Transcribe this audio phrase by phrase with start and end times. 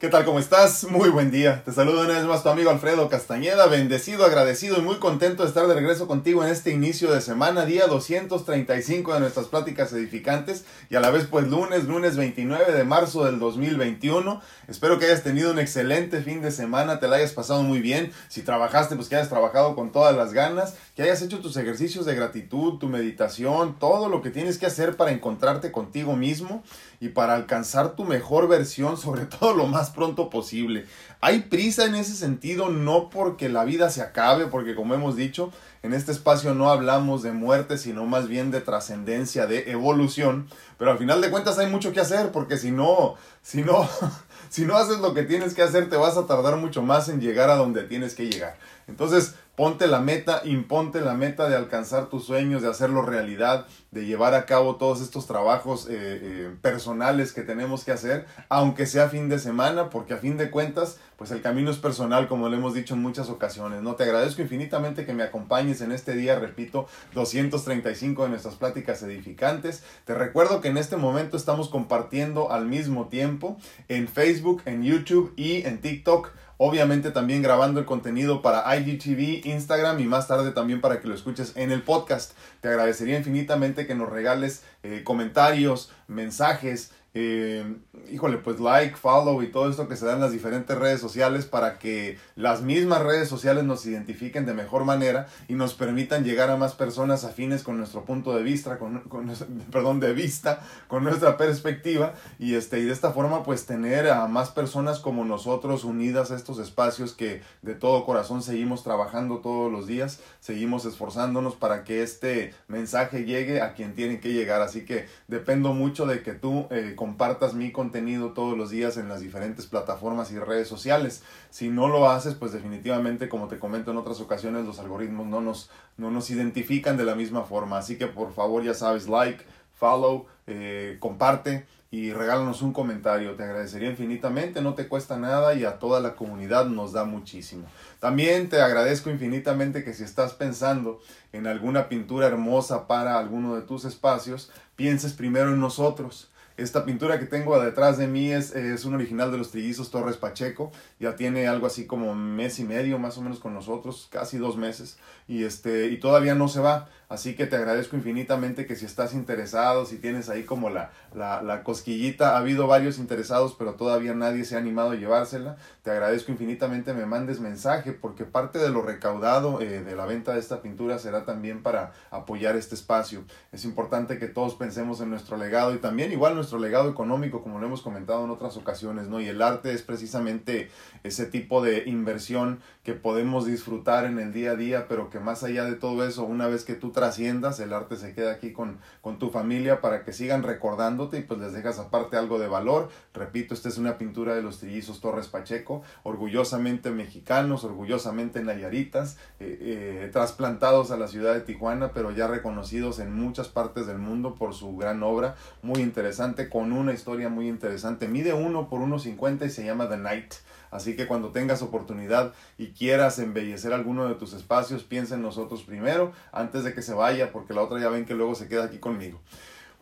[0.00, 0.24] ¿Qué tal?
[0.24, 0.84] ¿Cómo estás?
[0.84, 1.64] Muy buen día.
[1.64, 5.48] Te saludo una vez más tu amigo Alfredo Castañeda, bendecido, agradecido y muy contento de
[5.48, 10.64] estar de regreso contigo en este inicio de semana, día 235 de nuestras pláticas edificantes
[10.88, 14.40] y a la vez pues lunes, lunes 29 de marzo del 2021.
[14.68, 18.12] Espero que hayas tenido un excelente fin de semana, te la hayas pasado muy bien.
[18.28, 22.06] Si trabajaste, pues que hayas trabajado con todas las ganas, que hayas hecho tus ejercicios
[22.06, 26.62] de gratitud, tu meditación, todo lo que tienes que hacer para encontrarte contigo mismo
[27.00, 30.86] y para alcanzar tu mejor versión, sobre todo lo más pronto posible.
[31.20, 35.52] Hay prisa en ese sentido, no porque la vida se acabe, porque como hemos dicho,
[35.82, 40.48] en este espacio no hablamos de muerte, sino más bien de trascendencia, de evolución.
[40.78, 43.88] Pero al final de cuentas hay mucho que hacer, porque si no, si no,
[44.48, 47.20] si no haces lo que tienes que hacer, te vas a tardar mucho más en
[47.20, 48.56] llegar a donde tienes que llegar.
[48.86, 54.06] Entonces, Ponte la meta, imponte la meta de alcanzar tus sueños, de hacerlo realidad, de
[54.06, 59.08] llevar a cabo todos estos trabajos eh, eh, personales que tenemos que hacer, aunque sea
[59.08, 62.56] fin de semana, porque a fin de cuentas, pues el camino es personal, como lo
[62.56, 63.82] hemos dicho en muchas ocasiones.
[63.82, 69.02] No te agradezco infinitamente que me acompañes en este día, repito, 235 de nuestras pláticas
[69.02, 69.82] edificantes.
[70.04, 73.56] Te recuerdo que en este momento estamos compartiendo al mismo tiempo
[73.88, 80.00] en Facebook, en YouTube y en TikTok Obviamente también grabando el contenido para IGTV, Instagram
[80.00, 82.32] y más tarde también para que lo escuches en el podcast.
[82.60, 87.64] Te agradecería infinitamente que nos regales eh, comentarios, mensajes, eh,
[88.10, 91.46] híjole, pues like, follow y todo esto que se da en las diferentes redes sociales
[91.46, 96.50] para que las mismas redes sociales nos identifiquen de mejor manera y nos permitan llegar
[96.50, 99.02] a más personas afines con nuestro punto de vista, con,
[99.72, 104.26] perdón, de vista, con nuestra perspectiva y este y de esta forma pues tener a
[104.28, 109.72] más personas como nosotros unidas a estos espacios que de todo corazón seguimos trabajando todos
[109.72, 114.84] los días, seguimos esforzándonos para que este mensaje llegue a quien tiene que llegar, así
[114.84, 119.20] que dependo mucho de que tú eh, compartas mi contenido todos los días en las
[119.20, 121.22] diferentes plataformas y redes sociales.
[121.48, 125.40] Si no lo haces, pues definitivamente, como te comento en otras ocasiones, los algoritmos no
[125.40, 127.78] nos, no nos identifican de la misma forma.
[127.78, 129.44] Así que por favor, ya sabes, like,
[129.78, 133.36] follow, eh, comparte y regálanos un comentario.
[133.36, 137.68] Te agradecería infinitamente, no te cuesta nada y a toda la comunidad nos da muchísimo.
[138.00, 141.00] También te agradezco infinitamente que si estás pensando
[141.32, 146.27] en alguna pintura hermosa para alguno de tus espacios, pienses primero en nosotros.
[146.58, 150.16] Esta pintura que tengo detrás de mí es, es un original de los trillizos Torres
[150.16, 150.72] Pacheco.
[150.98, 154.56] Ya tiene algo así como mes y medio más o menos con nosotros, casi dos
[154.56, 154.98] meses.
[155.28, 156.88] Y, este, y todavía no se va.
[157.08, 161.42] Así que te agradezco infinitamente que si estás interesado, si tienes ahí como la, la,
[161.42, 165.56] la, cosquillita, ha habido varios interesados, pero todavía nadie se ha animado a llevársela.
[165.88, 170.34] Te agradezco infinitamente me mandes mensaje, porque parte de lo recaudado eh, de la venta
[170.34, 173.24] de esta pintura será también para apoyar este espacio.
[173.52, 177.58] Es importante que todos pensemos en nuestro legado y también igual nuestro legado económico, como
[177.58, 179.18] lo hemos comentado en otras ocasiones, ¿no?
[179.18, 180.68] Y el arte es precisamente
[181.04, 185.42] ese tipo de inversión que podemos disfrutar en el día a día, pero que más
[185.42, 188.78] allá de todo eso, una vez que tú trasciendas, el arte se queda aquí con,
[189.00, 192.90] con tu familia para que sigan recordándote y pues les dejas aparte algo de valor.
[193.14, 199.58] Repito, esta es una pintura de los trillizos Torres Pacheco, orgullosamente mexicanos, orgullosamente nayaritas, eh,
[199.60, 204.34] eh, trasplantados a la ciudad de Tijuana, pero ya reconocidos en muchas partes del mundo
[204.34, 208.08] por su gran obra, muy interesante, con una historia muy interesante.
[208.08, 210.34] Mide uno por 1.50 y se llama The Night.
[210.70, 215.62] Así que cuando tengas oportunidad y quieras embellecer alguno de tus espacios, piensa en nosotros
[215.62, 218.64] primero, antes de que se vaya, porque la otra ya ven que luego se queda
[218.64, 219.20] aquí conmigo.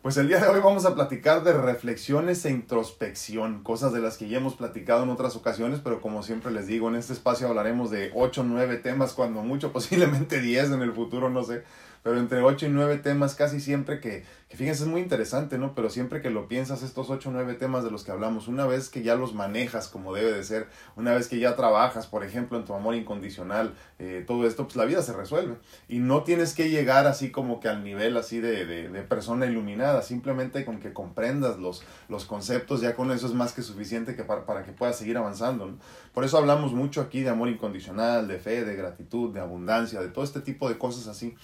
[0.01, 4.17] Pues el día de hoy vamos a platicar de reflexiones e introspección, cosas de las
[4.17, 7.47] que ya hemos platicado en otras ocasiones, pero como siempre les digo, en este espacio
[7.47, 11.63] hablaremos de 8 o 9 temas, cuando mucho, posiblemente 10 en el futuro, no sé,
[12.03, 15.75] pero entre 8 y 9 temas casi siempre que, que fíjense es muy interesante, ¿no?
[15.75, 18.65] Pero siempre que lo piensas, estos 8 o 9 temas de los que hablamos, una
[18.65, 22.23] vez que ya los manejas como debe de ser, una vez que ya trabajas, por
[22.23, 25.57] ejemplo, en tu amor incondicional, eh, todo esto, pues la vida se resuelve.
[25.89, 30.01] Y no tienes que llegar así como que al nivel así de, de, persona iluminada,
[30.01, 34.23] simplemente con que comprendas los, los conceptos, ya con eso es más que suficiente que
[34.23, 35.77] para, para que puedas seguir avanzando, ¿no?
[36.13, 40.07] Por eso hablamos mucho aquí de amor incondicional, de fe, de gratitud, de abundancia, de
[40.07, 41.35] todo este tipo de cosas así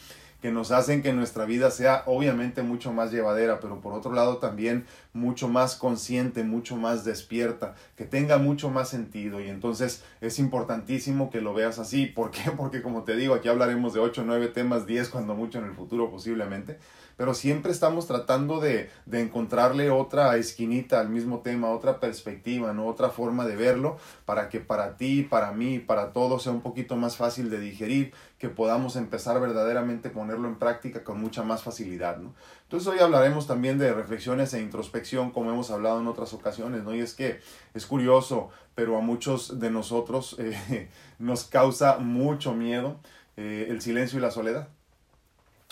[0.44, 4.40] que nos hacen que nuestra vida sea obviamente mucho más llevadera, pero por otro lado
[4.40, 9.40] también mucho más consciente, mucho más despierta, que tenga mucho más sentido.
[9.40, 12.08] Y entonces es importantísimo que lo veas así.
[12.08, 12.52] ¿Por qué?
[12.58, 15.76] Porque como te digo, aquí hablaremos de 8, 9 temas, 10 cuando mucho en el
[15.76, 16.78] futuro posiblemente.
[17.18, 22.88] Pero siempre estamos tratando de, de encontrarle otra esquinita al mismo tema, otra perspectiva, ¿no?
[22.88, 26.96] otra forma de verlo, para que para ti, para mí, para todos sea un poquito
[26.96, 31.64] más fácil de digerir, que podamos empezar verdaderamente a ponerlo en práctica con mucha más
[31.64, 32.18] facilidad.
[32.18, 32.34] ¿no?
[32.64, 36.94] Entonces hoy hablaremos también de reflexiones e introspección, como hemos hablado en otras ocasiones, ¿no?
[36.94, 37.40] y es que
[37.74, 40.90] es curioso, pero a muchos de nosotros eh,
[41.20, 43.00] nos causa mucho miedo
[43.38, 44.68] eh, el silencio y la soledad.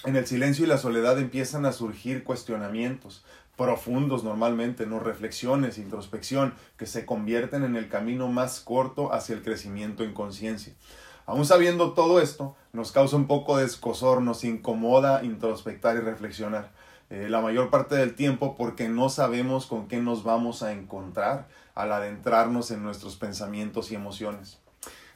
[0.03, 3.23] En el silencio y la soledad empiezan a surgir cuestionamientos
[3.55, 9.43] profundos normalmente, no reflexiones, introspección, que se convierten en el camino más corto hacia el
[9.43, 10.73] crecimiento en conciencia.
[11.27, 16.71] Aún sabiendo todo esto, nos causa un poco de escosor, nos incomoda introspectar y reflexionar.
[17.11, 21.47] Eh, la mayor parte del tiempo porque no sabemos con qué nos vamos a encontrar
[21.75, 24.59] al adentrarnos en nuestros pensamientos y emociones.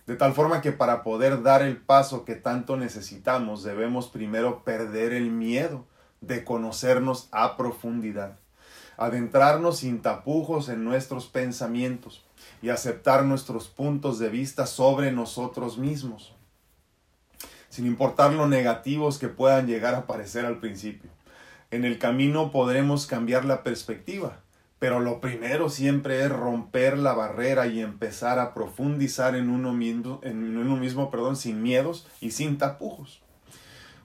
[0.05, 5.13] De tal forma que para poder dar el paso que tanto necesitamos debemos primero perder
[5.13, 5.85] el miedo
[6.21, 8.37] de conocernos a profundidad,
[8.97, 12.23] adentrarnos sin tapujos en nuestros pensamientos
[12.61, 16.35] y aceptar nuestros puntos de vista sobre nosotros mismos,
[17.69, 21.09] sin importar lo negativos que puedan llegar a parecer al principio.
[21.71, 24.44] En el camino podremos cambiar la perspectiva
[24.79, 30.19] pero lo primero siempre es romper la barrera y empezar a profundizar en uno mismo,
[30.23, 33.21] en mismo perdón, sin miedos y sin tapujos.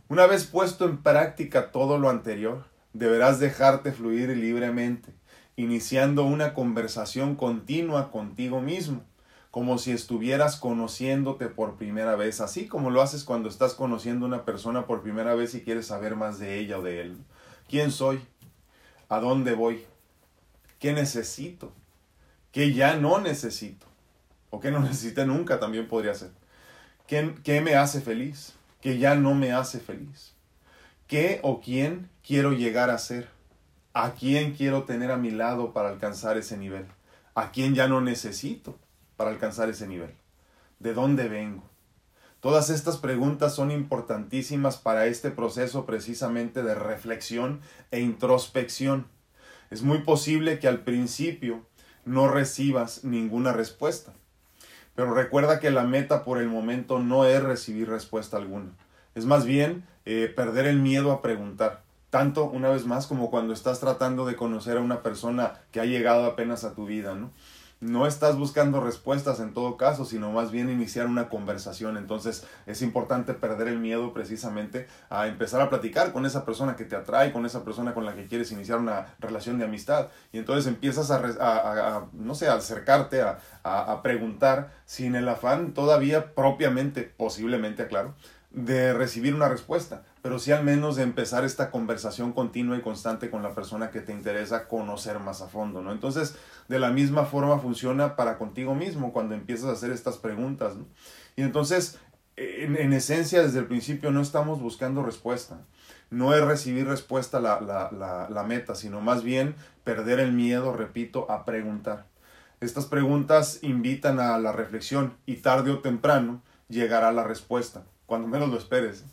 [0.08, 5.12] Una vez puesto en práctica todo lo anterior, deberás dejarte fluir libremente,
[5.56, 9.02] iniciando una conversación continua contigo mismo,
[9.50, 14.28] como si estuvieras conociéndote por primera vez, así como lo haces cuando estás conociendo a
[14.28, 17.19] una persona por primera vez y quieres saber más de ella o de él.
[17.69, 18.20] ¿Quién soy?
[19.08, 19.84] ¿A dónde voy?
[20.81, 21.73] ¿Qué necesito?
[22.50, 23.87] ¿Qué ya no necesito?
[24.49, 26.31] O qué no necesité nunca también podría ser.
[27.06, 28.55] ¿Qué, ¿Qué me hace feliz?
[28.81, 30.32] ¿Qué ya no me hace feliz?
[31.06, 33.29] ¿Qué o quién quiero llegar a ser?
[33.93, 36.87] ¿A quién quiero tener a mi lado para alcanzar ese nivel?
[37.35, 38.79] ¿A quién ya no necesito
[39.17, 40.15] para alcanzar ese nivel?
[40.79, 41.62] ¿De dónde vengo?
[42.41, 47.61] Todas estas preguntas son importantísimas para este proceso precisamente de reflexión
[47.91, 49.06] e introspección
[49.70, 51.64] es muy posible que al principio
[52.05, 54.12] no recibas ninguna respuesta.
[54.94, 58.72] Pero recuerda que la meta por el momento no es recibir respuesta alguna.
[59.14, 61.82] Es más bien eh, perder el miedo a preguntar.
[62.11, 65.84] Tanto, una vez más, como cuando estás tratando de conocer a una persona que ha
[65.84, 67.31] llegado apenas a tu vida, ¿no?
[67.81, 71.97] No estás buscando respuestas en todo caso, sino más bien iniciar una conversación.
[71.97, 76.85] Entonces es importante perder el miedo precisamente a empezar a platicar con esa persona que
[76.85, 80.09] te atrae, con esa persona con la que quieres iniciar una relación de amistad.
[80.31, 86.35] Y entonces empiezas a, no sé, a acercarte, a, a preguntar sin el afán todavía
[86.35, 88.15] propiamente, posiblemente, aclaro,
[88.50, 93.31] de recibir una respuesta, pero sí al menos de empezar esta conversación continua y constante
[93.31, 95.93] con la persona que te interesa conocer más a fondo, ¿no?
[95.93, 96.37] Entonces,
[96.69, 100.87] de la misma forma funciona para contigo mismo cuando empiezas a hacer estas preguntas, ¿no?
[101.37, 101.99] Y entonces,
[102.37, 105.61] en, en esencia, desde el principio no estamos buscando respuesta.
[106.11, 110.72] No es recibir respuesta la, la, la, la meta, sino más bien perder el miedo,
[110.72, 112.06] repito, a preguntar.
[112.61, 118.49] Estas preguntas invitan a la reflexión y tarde o temprano llegará la respuesta cuando menos
[118.49, 119.05] lo esperes, eh,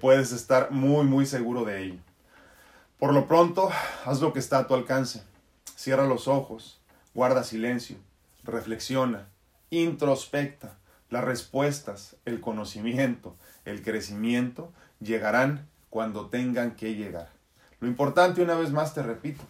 [0.00, 1.98] puedes estar muy, muy seguro de ello.
[2.98, 3.70] Por lo pronto,
[4.04, 5.22] haz lo que está a tu alcance.
[5.76, 6.80] Cierra los ojos,
[7.14, 7.96] guarda silencio,
[8.44, 9.28] reflexiona,
[9.70, 10.78] introspecta.
[11.10, 17.30] Las respuestas, el conocimiento, el crecimiento llegarán cuando tengan que llegar.
[17.80, 19.44] Lo importante, una vez más te repito,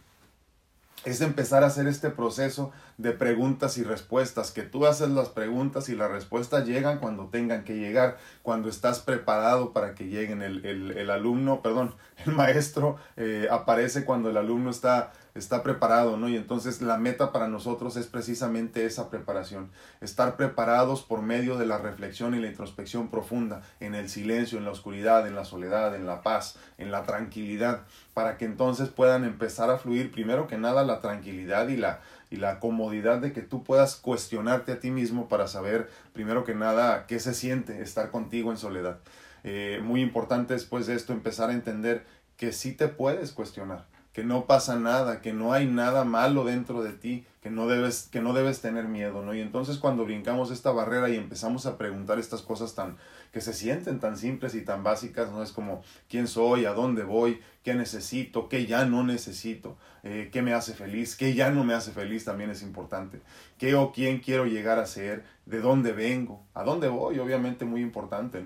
[1.04, 5.88] es empezar a hacer este proceso de preguntas y respuestas, que tú haces las preguntas
[5.88, 10.42] y las respuestas llegan cuando tengan que llegar, cuando estás preparado para que lleguen.
[10.42, 11.94] El, el, alumno, perdón,
[12.26, 16.28] el maestro eh, aparece cuando el alumno está está preparado, ¿no?
[16.28, 21.66] Y entonces la meta para nosotros es precisamente esa preparación, estar preparados por medio de
[21.66, 25.94] la reflexión y la introspección profunda, en el silencio, en la oscuridad, en la soledad,
[25.94, 27.82] en la paz, en la tranquilidad,
[28.14, 32.00] para que entonces puedan empezar a fluir primero que nada la tranquilidad y la
[32.30, 36.54] y la comodidad de que tú puedas cuestionarte a ti mismo para saber primero que
[36.54, 38.98] nada qué se siente estar contigo en soledad.
[39.44, 42.04] Eh, muy importante después de esto empezar a entender
[42.36, 43.86] que sí te puedes cuestionar
[44.18, 48.08] que no pasa nada, que no hay nada malo dentro de ti, que no debes,
[48.10, 49.32] que no debes tener miedo, ¿no?
[49.32, 52.96] Y entonces cuando brincamos esta barrera y empezamos a preguntar estas cosas tan,
[53.32, 55.42] que se sienten tan simples y tan básicas, ¿no?
[55.42, 60.42] Es como quién soy, a dónde voy, qué necesito, qué ya no necesito, eh, qué
[60.42, 63.20] me hace feliz, qué ya no me hace feliz también es importante,
[63.58, 67.80] qué o quién quiero llegar a ser, de dónde vengo, a dónde voy, obviamente muy
[67.82, 68.42] importante.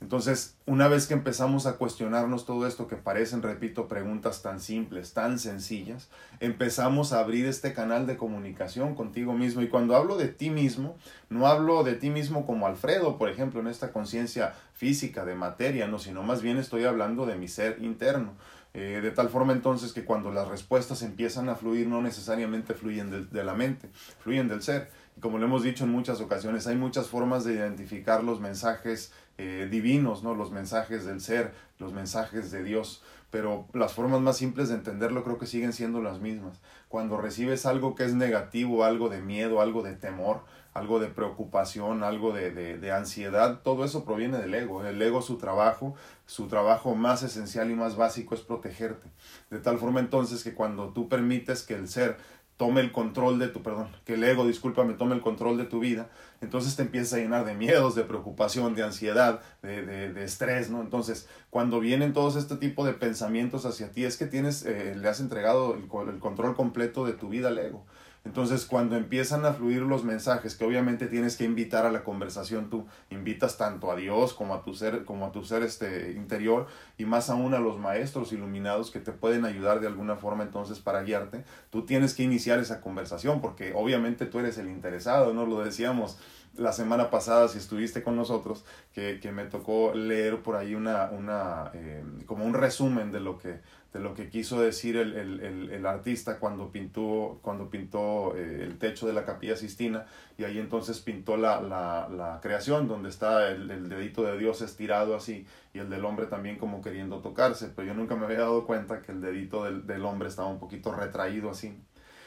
[0.00, 5.12] Entonces, una vez que empezamos a cuestionarnos todo esto que parecen, repito, preguntas tan simples,
[5.12, 9.60] tan sencillas, empezamos a abrir este canal de comunicación contigo mismo.
[9.60, 10.96] Y cuando hablo de ti mismo,
[11.30, 15.88] no hablo de ti mismo como Alfredo, por ejemplo, en esta conciencia física de materia,
[15.88, 18.34] no, sino más bien estoy hablando de mi ser interno.
[18.74, 23.10] Eh, de tal forma entonces que cuando las respuestas empiezan a fluir, no necesariamente fluyen
[23.10, 23.88] de, de la mente,
[24.20, 24.90] fluyen del ser.
[25.16, 29.10] Y como lo hemos dicho en muchas ocasiones, hay muchas formas de identificar los mensajes
[29.38, 30.34] eh, divinos, ¿no?
[30.34, 35.22] los mensajes del ser, los mensajes de Dios, pero las formas más simples de entenderlo
[35.22, 36.60] creo que siguen siendo las mismas.
[36.88, 40.40] Cuando recibes algo que es negativo, algo de miedo, algo de temor,
[40.74, 44.84] algo de preocupación, algo de, de, de ansiedad, todo eso proviene del ego.
[44.84, 45.94] El ego, su trabajo,
[46.26, 49.08] su trabajo más esencial y más básico es protegerte.
[49.50, 52.16] De tal forma entonces que cuando tú permites que el ser
[52.58, 55.78] tome el control de tu, perdón, que el ego, discúlpame, tome el control de tu
[55.78, 56.10] vida,
[56.40, 60.68] entonces te empieza a llenar de miedos, de preocupación, de ansiedad, de, de, de estrés,
[60.68, 60.80] ¿no?
[60.80, 65.08] Entonces, cuando vienen todos este tipo de pensamientos hacia ti, es que tienes, eh, le
[65.08, 67.86] has entregado el, el control completo de tu vida al ego.
[68.24, 72.68] Entonces, cuando empiezan a fluir los mensajes, que obviamente tienes que invitar a la conversación,
[72.68, 76.66] tú invitas tanto a Dios como a tu ser, como a tu ser este interior,
[76.98, 80.78] y más aún a los maestros iluminados que te pueden ayudar de alguna forma entonces
[80.78, 85.46] para guiarte, tú tienes que iniciar esa conversación, porque obviamente tú eres el interesado, ¿no?
[85.46, 86.18] Lo decíamos
[86.58, 91.10] la semana pasada, si estuviste con nosotros, que, que me tocó leer por ahí una,
[91.10, 93.60] una eh, como un resumen de lo que
[93.92, 98.64] de lo que quiso decir el, el, el, el artista cuando pintó, cuando pintó eh,
[98.64, 100.04] el techo de la capilla Sistina
[100.36, 105.16] y ahí entonces pintó la, la, la creación donde está el, dedito de Dios estirado
[105.16, 108.66] así y el del hombre también como queriendo tocarse, pero yo nunca me había dado
[108.66, 111.74] cuenta que el dedito del, del hombre estaba un poquito retraído así.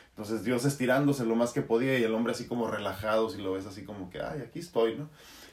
[0.09, 3.53] Entonces Dios estirándose lo más que podía y el hombre así como relajado, si lo
[3.53, 5.09] ves así como que, ay, aquí estoy, ¿no?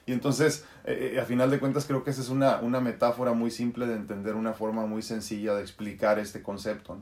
[0.08, 3.50] Y entonces, eh, a final de cuentas, creo que esa es una, una metáfora muy
[3.50, 6.96] simple de entender, una forma muy sencilla de explicar este concepto.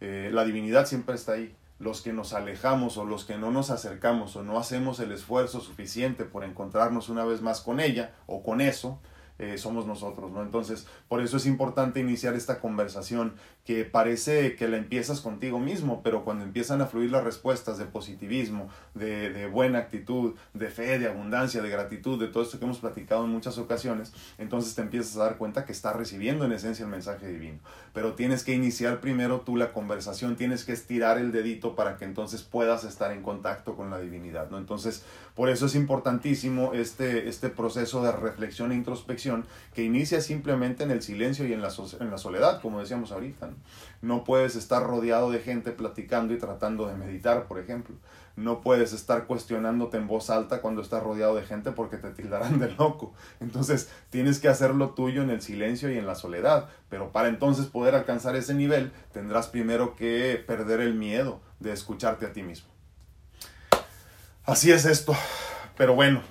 [0.00, 1.54] Eh, la divinidad siempre está ahí.
[1.78, 5.60] Los que nos alejamos o los que no nos acercamos o no hacemos el esfuerzo
[5.60, 9.00] suficiente por encontrarnos una vez más con ella o con eso,
[9.40, 10.42] eh, somos nosotros, ¿no?
[10.42, 13.32] Entonces, por eso es importante iniciar esta conversación
[13.64, 17.86] que parece que la empiezas contigo mismo, pero cuando empiezan a fluir las respuestas de
[17.86, 22.66] positivismo, de, de buena actitud, de fe, de abundancia, de gratitud, de todo esto que
[22.66, 26.52] hemos platicado en muchas ocasiones, entonces te empiezas a dar cuenta que estás recibiendo en
[26.52, 27.60] esencia el mensaje divino.
[27.94, 32.04] Pero tienes que iniciar primero tú la conversación, tienes que estirar el dedito para que
[32.04, 34.58] entonces puedas estar en contacto con la divinidad, ¿no?
[34.58, 35.02] Entonces,
[35.34, 39.29] por eso es importantísimo este, este proceso de reflexión e introspección
[39.74, 43.46] que inicia simplemente en el silencio y en la, soledad, como decíamos ahorita.
[43.46, 43.54] ¿no?
[44.02, 47.96] no puedes estar rodeado de gente platicando y tratando de meditar, por ejemplo.
[48.36, 52.58] No puedes estar cuestionándote en voz alta cuando estás rodeado de gente porque te tildarán
[52.58, 53.12] de loco.
[53.40, 56.68] Entonces tienes que hacer lo tuyo en el silencio y en la soledad.
[56.88, 62.24] Pero para entonces poder alcanzar ese nivel tendrás primero que perder el miedo de escucharte
[62.26, 62.68] a ti mismo.
[64.44, 65.14] Así es esto.
[65.76, 66.22] Pero bueno,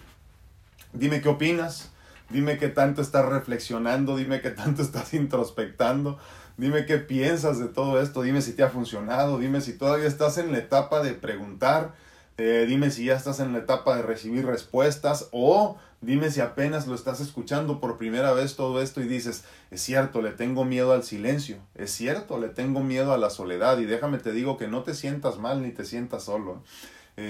[0.94, 1.89] dime qué opinas.
[2.30, 6.20] Dime qué tanto estás reflexionando, dime qué tanto estás introspectando,
[6.58, 10.38] dime qué piensas de todo esto, dime si te ha funcionado, dime si todavía estás
[10.38, 11.96] en la etapa de preguntar,
[12.38, 16.88] eh, dime si ya estás en la etapa de recibir respuestas o dime si apenas
[16.88, 20.94] lo estás escuchando por primera vez todo esto y dices, es cierto, le tengo miedo
[20.94, 24.68] al silencio, es cierto, le tengo miedo a la soledad y déjame te digo que
[24.68, 26.62] no te sientas mal ni te sientas solo.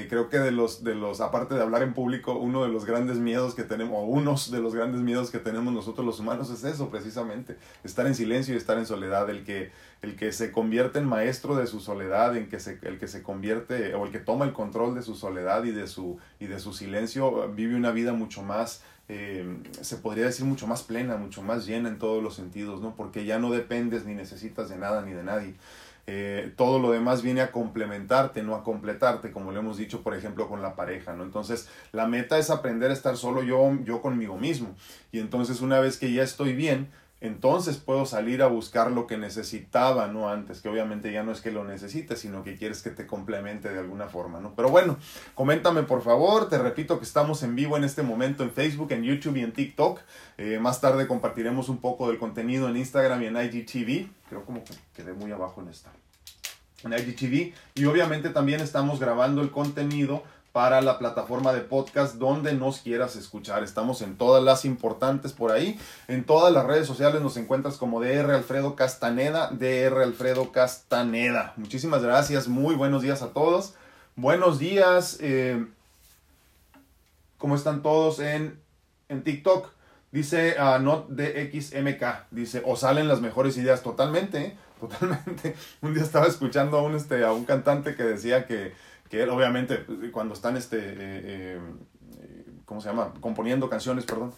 [0.09, 3.17] Creo que de los, de los, aparte de hablar en público, uno de los grandes
[3.17, 6.63] miedos que tenemos, o unos de los grandes miedos que tenemos nosotros los humanos es
[6.63, 10.99] eso, precisamente, estar en silencio y estar en soledad, el que, el que se convierte
[10.99, 14.19] en maestro de su soledad, en que se, el que se convierte, o el que
[14.19, 17.91] toma el control de su soledad y de su, y de su silencio, vive una
[17.91, 19.43] vida mucho más eh,
[19.81, 22.95] se podría decir mucho más plena, mucho más llena en todos los sentidos, ¿no?
[22.95, 25.55] Porque ya no dependes ni necesitas de nada ni de nadie.
[26.11, 30.15] Eh, todo lo demás viene a complementarte, no a completarte, como lo hemos dicho, por
[30.15, 31.23] ejemplo, con la pareja, ¿no?
[31.23, 34.75] Entonces, la meta es aprender a estar solo yo, yo conmigo mismo.
[35.11, 36.89] Y entonces, una vez que ya estoy bien,
[37.21, 40.29] entonces puedo salir a buscar lo que necesitaba, ¿no?
[40.29, 43.69] Antes, que obviamente ya no es que lo necesites, sino que quieres que te complemente
[43.69, 44.53] de alguna forma, ¿no?
[44.55, 44.97] Pero bueno,
[45.35, 49.03] coméntame por favor, te repito que estamos en vivo en este momento en Facebook, en
[49.03, 49.99] YouTube y en TikTok.
[50.37, 54.07] Eh, más tarde compartiremos un poco del contenido en Instagram y en IGTV.
[54.29, 55.91] Creo como que quedé muy abajo en esta.
[56.85, 57.53] En IGTV.
[57.75, 63.15] Y obviamente también estamos grabando el contenido para la plataforma de podcast donde nos quieras
[63.15, 63.63] escuchar.
[63.63, 65.79] Estamos en todas las importantes por ahí.
[66.07, 71.53] En todas las redes sociales nos encuentras como DR Alfredo Castaneda, DR Alfredo Castaneda.
[71.55, 73.75] Muchísimas gracias, muy buenos días a todos.
[74.15, 75.17] Buenos días.
[75.21, 75.65] Eh,
[77.37, 78.59] ¿Cómo están todos en,
[79.07, 79.69] en TikTok?
[80.11, 83.83] Dice uh, Not DXMK, dice, o salen las mejores ideas.
[83.83, 84.57] Totalmente, ¿eh?
[84.79, 85.55] totalmente.
[85.81, 88.73] Un día estaba escuchando a un, este, a un cantante que decía que,
[89.09, 91.59] que él, obviamente, cuando están, este, eh,
[92.19, 93.13] eh, ¿cómo se llama?
[93.19, 94.33] Componiendo canciones, perdón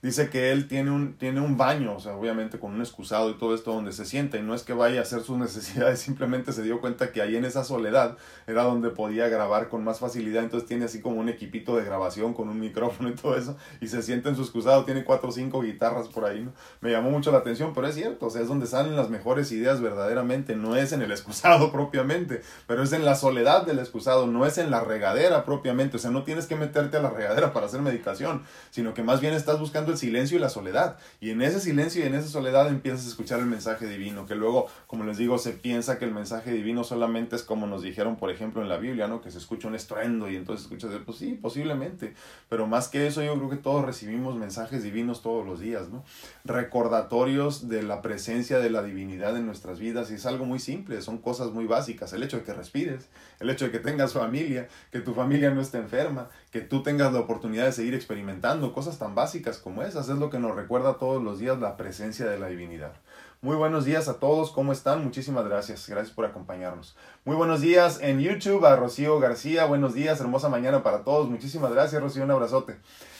[0.00, 3.34] dice que él tiene un, tiene un baño, o sea, obviamente con un excusado y
[3.34, 6.52] todo esto donde se sienta, y no es que vaya a hacer sus necesidades, simplemente
[6.52, 10.44] se dio cuenta que ahí en esa soledad era donde podía grabar con más facilidad,
[10.44, 13.88] entonces tiene así como un equipito de grabación con un micrófono y todo eso, y
[13.88, 16.52] se sienta en su excusado, tiene cuatro o cinco guitarras por ahí, ¿no?
[16.80, 19.50] Me llamó mucho la atención, pero es cierto, o sea, es donde salen las mejores
[19.50, 24.28] ideas verdaderamente, no es en el excusado propiamente, pero es en la soledad del excusado,
[24.28, 27.52] no es en la regadera propiamente, o sea, no tienes que meterte a la regadera
[27.52, 30.98] para hacer meditación, sino que más bien estás buscando el silencio y la soledad.
[31.20, 34.34] Y en ese silencio y en esa soledad empiezas a escuchar el mensaje divino, que
[34.34, 38.16] luego, como les digo, se piensa que el mensaje divino solamente es como nos dijeron,
[38.16, 39.20] por ejemplo, en la Biblia, ¿no?
[39.20, 42.14] Que se escucha un estruendo y entonces escuchas, pues sí, posiblemente.
[42.48, 46.04] Pero más que eso, yo creo que todos recibimos mensajes divinos todos los días, ¿no?
[46.44, 51.00] Recordatorios de la presencia de la divinidad en nuestras vidas y es algo muy simple,
[51.02, 52.12] son cosas muy básicas.
[52.12, 53.08] El hecho de que respires,
[53.40, 57.12] el hecho de que tengas familia, que tu familia no esté enferma, que tú tengas
[57.12, 60.98] la oportunidad de seguir experimentando cosas tan básicas como esas, es lo que nos recuerda
[60.98, 62.92] todos los días la presencia de la divinidad.
[63.40, 65.04] Muy buenos días a todos, ¿cómo están?
[65.04, 66.96] Muchísimas gracias, gracias por acompañarnos.
[67.24, 71.70] Muy buenos días en YouTube a Rocío García, buenos días, hermosa mañana para todos, muchísimas
[71.70, 72.78] gracias Rocío, un abrazote.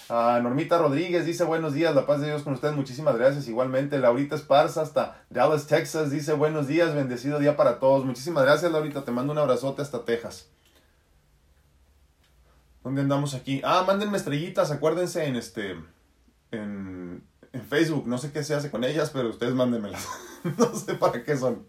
[0.08, 3.46] A Normita Rodríguez dice buenos días, la paz de Dios con ustedes, muchísimas gracias.
[3.46, 8.06] Igualmente, Laurita Esparza hasta Dallas, Texas, dice buenos días, bendecido día para todos.
[8.06, 10.48] Muchísimas gracias, Laurita, te mando un abrazote hasta Texas.
[12.88, 13.60] ¿Dónde andamos aquí?
[13.64, 15.76] Ah, mándenme estrellitas, acuérdense en este.
[16.50, 18.06] En, en Facebook.
[18.06, 20.08] No sé qué se hace con ellas, pero ustedes mándenmelas.
[20.58, 21.66] no sé para qué son.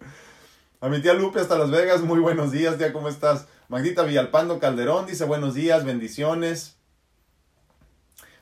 [0.80, 3.48] A mi tía Lupe hasta Las Vegas, muy buenos días, tía, ¿cómo estás?
[3.68, 6.78] Magdita Villalpando Calderón dice buenos días, bendiciones.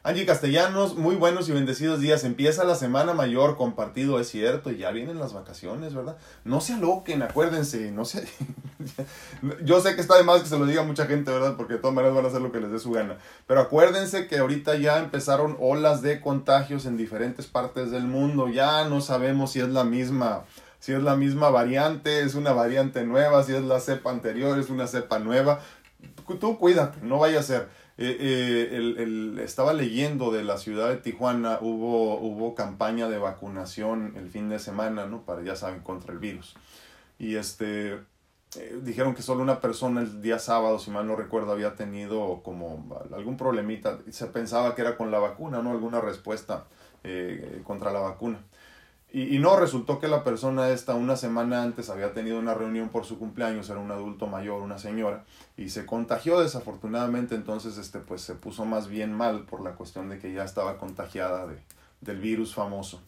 [0.07, 2.23] Angie Castellanos, muy buenos y bendecidos días.
[2.23, 6.15] Empieza la semana mayor compartido, es cierto, y ya vienen las vacaciones, ¿verdad?
[6.45, 8.25] No se aloquen, acuérdense, no se...
[9.65, 11.57] Yo sé que está de más que se lo diga mucha gente, ¿verdad?
[11.57, 13.17] Porque de todas maneras van a hacer lo que les dé su gana.
[13.47, 18.47] Pero acuérdense que ahorita ya empezaron olas de contagios en diferentes partes del mundo.
[18.47, 20.45] Ya no sabemos si es la misma
[20.79, 24.69] si es la misma variante, es una variante nueva, si es la cepa anterior, es
[24.69, 25.59] una cepa nueva.
[26.39, 27.67] Tú cuídate, no vaya a ser.
[27.99, 33.17] Eh, eh, el, el, estaba leyendo de la ciudad de Tijuana, hubo, hubo campaña de
[33.17, 35.23] vacunación el fin de semana, ¿no?
[35.23, 36.55] Para, ya saben, contra el virus.
[37.17, 37.93] Y este,
[38.55, 42.41] eh, dijeron que solo una persona el día sábado, si mal no recuerdo, había tenido
[42.43, 43.97] como algún problemita.
[44.11, 45.71] Se pensaba que era con la vacuna, ¿no?
[45.71, 46.65] Alguna respuesta
[47.63, 48.39] contra la vacuna.
[49.09, 53.05] Y, no, resultó que la persona esta una semana antes había tenido una reunión por
[53.05, 55.23] su cumpleaños, era un adulto mayor, una señora,
[55.55, 60.09] y se contagió desafortunadamente, entonces este pues se puso más bien mal por la cuestión
[60.09, 61.57] de que ya estaba contagiada de,
[62.01, 63.01] del virus famoso.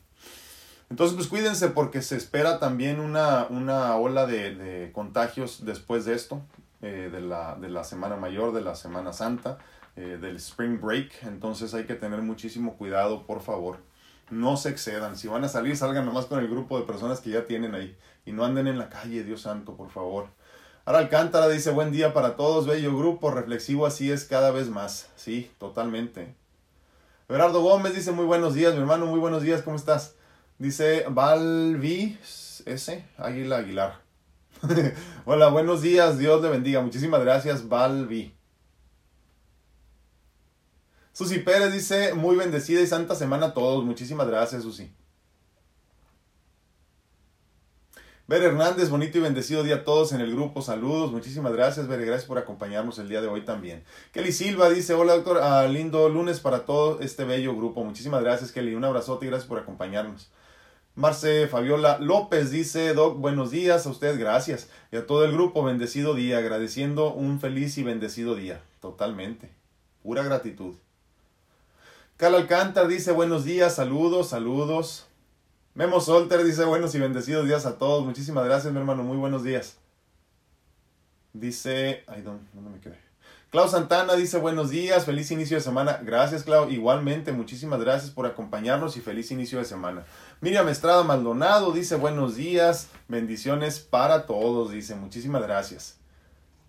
[0.90, 6.16] Entonces pues cuídense porque se espera también una, una ola de, de contagios después de
[6.16, 6.42] esto,
[6.82, 9.58] eh, de, la, de la Semana Mayor, de la Semana Santa,
[9.98, 13.89] eh, del Spring Break, entonces hay que tener muchísimo cuidado, por favor
[14.32, 15.18] no se excedan.
[15.18, 17.98] Si van a salir, salgan nomás con el grupo de personas que ya tienen ahí.
[18.26, 20.28] Y no anden en la calle, Dios santo, por favor.
[20.86, 25.10] Ahora Alcántara dice, buen día para todos, bello grupo, reflexivo así es cada vez más.
[25.16, 26.36] Sí, totalmente.
[27.28, 30.16] Gerardo Gómez dice, muy buenos días, mi hermano, muy buenos días, ¿cómo estás?
[30.58, 32.18] Dice Valvi
[32.66, 33.06] S.
[33.18, 34.02] Águila Aguilar.
[35.26, 36.82] Hola, buenos días, Dios le bendiga.
[36.82, 38.39] Muchísimas gracias, Valvi.
[41.20, 43.84] Susi Pérez dice, muy bendecida y santa semana a todos.
[43.84, 44.90] Muchísimas gracias, Susi.
[48.26, 50.62] Ver Hernández, bonito y bendecido día a todos en el grupo.
[50.62, 53.84] Saludos, muchísimas gracias, Ver, gracias por acompañarnos el día de hoy también.
[54.14, 57.84] Kelly Silva dice, hola doctor, ah, lindo lunes para todo este bello grupo.
[57.84, 58.76] Muchísimas gracias, Kelly.
[58.76, 60.32] Un abrazote y gracias por acompañarnos.
[60.96, 64.70] Marce Fabiola López dice, Doc, buenos días a usted, gracias.
[64.90, 68.62] Y a todo el grupo, bendecido día, agradeciendo un feliz y bendecido día.
[68.80, 69.50] Totalmente.
[70.02, 70.76] Pura gratitud.
[72.20, 75.08] Cal Alcántar dice buenos días, saludos, saludos.
[75.74, 78.04] Memo Solter dice buenos y bendecidos días a todos.
[78.04, 79.04] Muchísimas gracias, mi hermano.
[79.04, 79.78] Muy buenos días.
[81.32, 82.04] Dice.
[82.08, 83.00] Ay, ¿dónde, me quedé?
[83.52, 86.02] Clau Santana dice buenos días, feliz inicio de semana.
[86.04, 86.70] Gracias, Clau.
[86.70, 90.04] Igualmente, muchísimas gracias por acompañarnos y feliz inicio de semana.
[90.42, 94.72] Miriam Estrada Maldonado dice buenos días, bendiciones para todos.
[94.72, 95.99] Dice muchísimas gracias.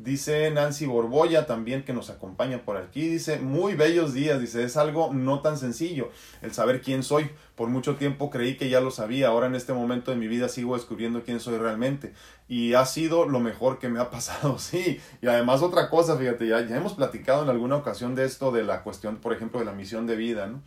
[0.02, 3.06] Dice Nancy Borboya también que nos acompaña por aquí.
[3.06, 4.40] Dice, muy bellos días.
[4.40, 6.08] Dice, es algo no tan sencillo
[6.40, 7.30] el saber quién soy.
[7.54, 9.28] Por mucho tiempo creí que ya lo sabía.
[9.28, 12.14] Ahora en este momento de mi vida sigo descubriendo quién soy realmente.
[12.48, 15.00] Y ha sido lo mejor que me ha pasado, sí.
[15.20, 18.64] Y además otra cosa, fíjate, ya, ya hemos platicado en alguna ocasión de esto, de
[18.64, 20.62] la cuestión, por ejemplo, de la misión de vida, ¿no?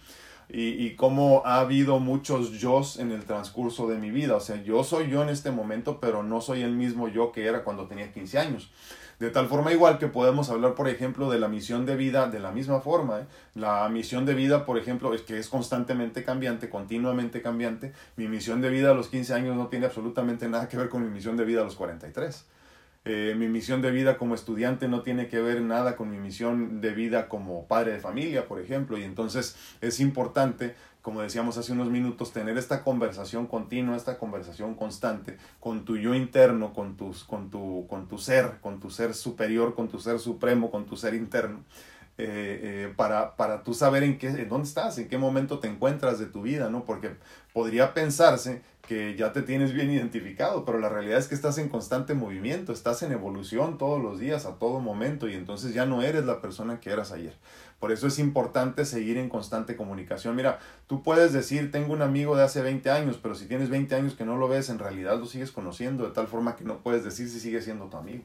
[0.50, 4.36] y, y cómo ha habido muchos yo en el transcurso de mi vida.
[4.36, 7.48] O sea, yo soy yo en este momento, pero no soy el mismo yo que
[7.48, 8.72] era cuando tenía 15 años.
[9.24, 12.42] De tal forma igual que podemos hablar, por ejemplo, de la misión de vida de
[12.42, 13.22] la misma forma.
[13.22, 13.26] ¿eh?
[13.56, 17.94] La misión de vida, por ejemplo, es que es constantemente cambiante, continuamente cambiante.
[18.18, 21.04] Mi misión de vida a los 15 años no tiene absolutamente nada que ver con
[21.04, 22.46] mi misión de vida a los 43.
[23.06, 26.82] Eh, mi misión de vida como estudiante no tiene que ver nada con mi misión
[26.82, 28.98] de vida como padre de familia, por ejemplo.
[28.98, 34.74] Y entonces es importante como decíamos hace unos minutos, tener esta conversación continua, esta conversación
[34.74, 39.14] constante con tu yo interno, con, tus, con, tu, con tu ser, con tu ser
[39.14, 41.60] superior, con tu ser supremo, con tu ser interno,
[42.18, 45.68] eh, eh, para, para tú saber en, qué, en dónde estás, en qué momento te
[45.68, 46.86] encuentras de tu vida, ¿no?
[46.86, 47.18] Porque
[47.52, 51.68] podría pensarse que ya te tienes bien identificado, pero la realidad es que estás en
[51.68, 56.02] constante movimiento, estás en evolución todos los días, a todo momento, y entonces ya no
[56.02, 57.36] eres la persona que eras ayer.
[57.84, 60.38] Por eso es importante seguir en constante comunicación.
[60.38, 63.94] Mira, tú puedes decir, tengo un amigo de hace 20 años, pero si tienes 20
[63.94, 66.78] años que no lo ves, en realidad lo sigues conociendo, de tal forma que no
[66.78, 68.24] puedes decir si sigue siendo tu amigo.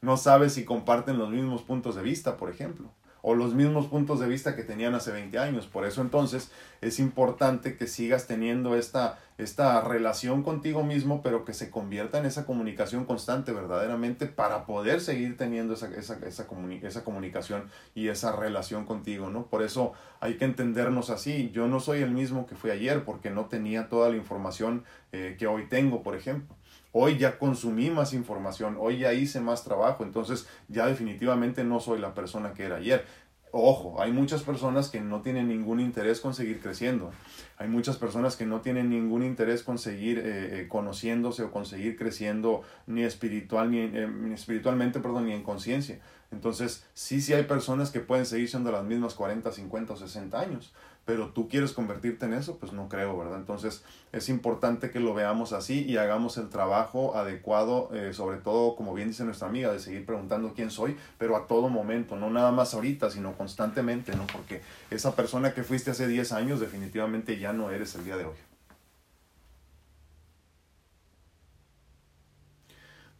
[0.00, 2.90] No sabes si comparten los mismos puntos de vista, por ejemplo
[3.22, 5.66] o los mismos puntos de vista que tenían hace 20 años.
[5.66, 11.52] Por eso entonces es importante que sigas teniendo esta, esta relación contigo mismo, pero que
[11.52, 16.48] se convierta en esa comunicación constante verdaderamente para poder seguir teniendo esa, esa, esa,
[16.82, 19.46] esa comunicación y esa relación contigo, ¿no?
[19.46, 21.50] Por eso hay que entendernos así.
[21.52, 25.36] Yo no soy el mismo que fui ayer porque no tenía toda la información eh,
[25.38, 26.56] que hoy tengo, por ejemplo.
[26.92, 32.00] Hoy ya consumí más información, hoy ya hice más trabajo, entonces ya definitivamente no soy
[32.00, 33.04] la persona que era ayer.
[33.52, 37.10] Ojo, hay muchas personas que no tienen ningún interés con seguir creciendo.
[37.58, 40.22] Hay muchas personas que no tienen ningún interés con seguir eh,
[40.60, 45.98] eh, conociéndose o conseguir creciendo ni espiritual ni, eh, espiritualmente, perdón, ni en conciencia.
[46.30, 50.40] Entonces, sí, sí hay personas que pueden seguir siendo las mismas 40, 50 o 60
[50.40, 50.72] años
[51.04, 53.38] pero tú quieres convertirte en eso, pues no creo, ¿verdad?
[53.38, 53.82] Entonces
[54.12, 58.94] es importante que lo veamos así y hagamos el trabajo adecuado, eh, sobre todo, como
[58.94, 62.52] bien dice nuestra amiga, de seguir preguntando quién soy, pero a todo momento, no nada
[62.52, 64.26] más ahorita, sino constantemente, ¿no?
[64.26, 68.24] Porque esa persona que fuiste hace 10 años definitivamente ya no eres el día de
[68.26, 68.36] hoy.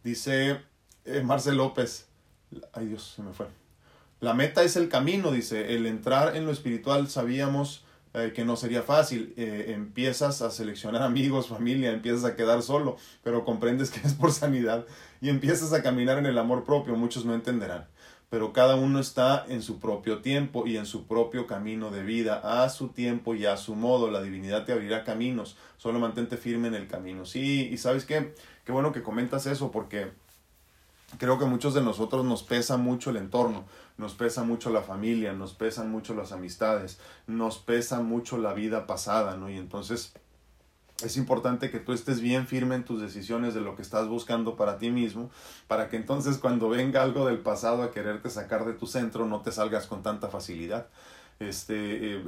[0.03, 0.61] Dice
[1.05, 2.07] eh, Marcel López,
[2.73, 3.60] ay Dios, se me fue.
[4.21, 5.73] La meta es el camino, dice.
[5.73, 9.33] El entrar en lo espiritual sabíamos eh, que no sería fácil.
[9.35, 14.31] Eh, empiezas a seleccionar amigos, familia, empiezas a quedar solo, pero comprendes que es por
[14.31, 14.85] sanidad
[15.21, 16.95] y empiezas a caminar en el amor propio.
[16.95, 17.87] Muchos no entenderán.
[18.29, 22.63] Pero cada uno está en su propio tiempo y en su propio camino de vida,
[22.63, 24.11] a su tiempo y a su modo.
[24.11, 27.25] La divinidad te abrirá caminos, solo mantente firme en el camino.
[27.25, 30.11] Sí, y sabes qué, qué bueno que comentas eso, porque
[31.17, 33.65] creo que muchos de nosotros nos pesa mucho el entorno,
[33.97, 38.87] nos pesa mucho la familia, nos pesan mucho las amistades, nos pesa mucho la vida
[38.87, 39.49] pasada, ¿no?
[39.49, 40.13] Y entonces
[41.03, 44.55] es importante que tú estés bien firme en tus decisiones de lo que estás buscando
[44.55, 45.31] para ti mismo,
[45.67, 49.41] para que entonces cuando venga algo del pasado a quererte sacar de tu centro no
[49.41, 50.87] te salgas con tanta facilidad.
[51.41, 52.23] Este, eh,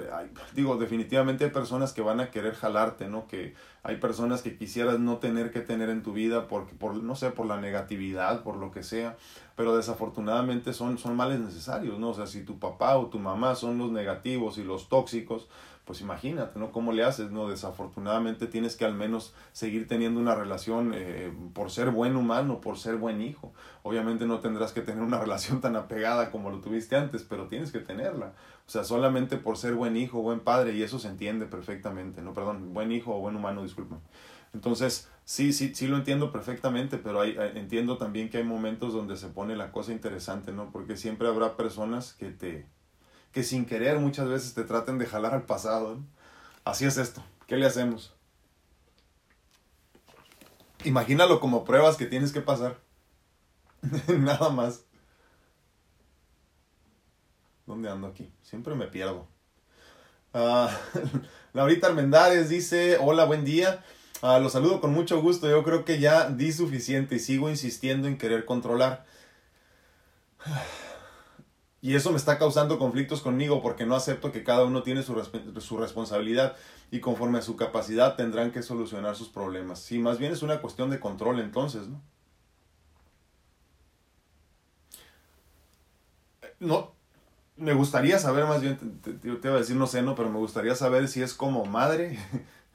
[0.56, 3.28] digo, definitivamente hay personas que van a querer jalarte, ¿no?
[3.28, 7.16] Que hay personas que quisieras no tener que tener en tu vida porque, por, no
[7.16, 9.16] sé, por la negatividad, por lo que sea,
[9.56, 12.10] pero desafortunadamente son, son males necesarios, ¿no?
[12.10, 15.48] O sea, si tu papá o tu mamá son los negativos y los tóxicos,
[15.86, 16.72] pues imagínate, ¿no?
[16.72, 17.50] ¿Cómo le haces, no?
[17.50, 22.78] Desafortunadamente tienes que al menos seguir teniendo una relación eh, por ser buen humano, por
[22.78, 23.54] ser buen hijo.
[23.82, 27.72] Obviamente no tendrás que tener una relación tan apegada como lo tuviste antes, pero tienes
[27.72, 28.34] que tenerla.
[28.66, 32.34] O sea, solamente por ser buen hijo, buen padre, y eso se entiende perfectamente, ¿no?
[32.34, 34.00] Perdón, buen hijo o buen humano, disculpa.
[34.54, 38.94] Entonces, sí, sí, sí lo entiendo perfectamente, pero hay, eh, entiendo también que hay momentos
[38.94, 40.72] donde se pone la cosa interesante, ¿no?
[40.72, 42.68] Porque siempre habrá personas que te,
[43.34, 46.00] que sin querer muchas veces te traten de jalar al pasado.
[46.64, 47.24] Así es esto.
[47.48, 48.14] ¿Qué le hacemos?
[50.86, 52.78] Imagínalo como pruebas que tienes que pasar.
[54.08, 54.86] Nada más.
[57.66, 58.32] ¿Dónde ando aquí?
[58.44, 59.28] Siempre me pierdo.
[60.34, 60.68] Uh,
[61.54, 63.84] Laurita Armendares dice, hola, buen día.
[64.22, 65.50] Uh, los saludo con mucho gusto.
[65.50, 69.06] Yo creo que ya di suficiente y sigo insistiendo en querer controlar.
[71.84, 75.22] Y eso me está causando conflictos conmigo porque no acepto que cada uno tiene su,
[75.60, 76.56] su, responsabilidad
[76.92, 79.80] y conforme a su capacidad tendrán que solucionar sus problemas.
[79.80, 82.02] Sí, más bien es una cuestión de control entonces, ¿no?
[86.62, 86.94] No,
[87.58, 90.38] me gustaría saber más bien, te, te, iba a decir no sé, no, pero me
[90.38, 92.18] gustaría saber si es como madre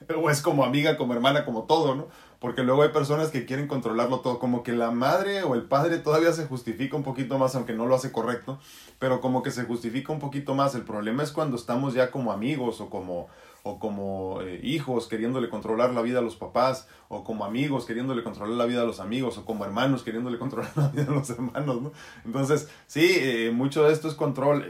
[0.17, 2.07] O es como amiga, como hermana, como todo, ¿no?
[2.41, 5.99] Porque luego hay personas que quieren controlarlo todo, como que la madre o el padre
[5.99, 8.61] todavía se justifica un poquito más, aunque no lo hace correcto,
[9.01, 10.77] pero como que se justifica un poquito más.
[10.77, 13.27] El problema es cuando estamos ya como amigos o como,
[13.65, 18.23] o como eh, hijos queriéndole controlar la vida a los papás, o como amigos queriéndole
[18.23, 21.29] controlar la vida a los amigos, o como hermanos queriéndole controlar la vida a los
[21.31, 21.93] hermanos, ¿no?
[22.25, 24.65] Entonces, sí, eh, mucho de esto es control.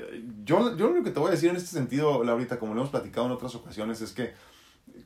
[0.47, 2.91] Yo, yo lo que te voy a decir en este sentido, Laurita, como lo hemos
[2.91, 4.33] platicado en otras ocasiones, es que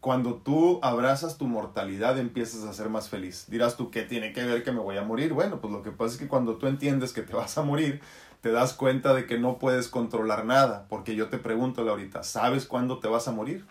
[0.02, 3.46] cuando tú abrazas tu mortalidad empiezas a ser más feliz.
[3.48, 5.32] Dirás tú, ¿qué tiene que ver que me voy a morir?
[5.32, 8.00] Bueno, pues lo que pasa es que cuando tú entiendes que te vas a morir,
[8.40, 10.86] te das cuenta de que no puedes controlar nada.
[10.88, 13.64] Porque yo te pregunto, ahorita, ¿sabes cuándo te vas a morir?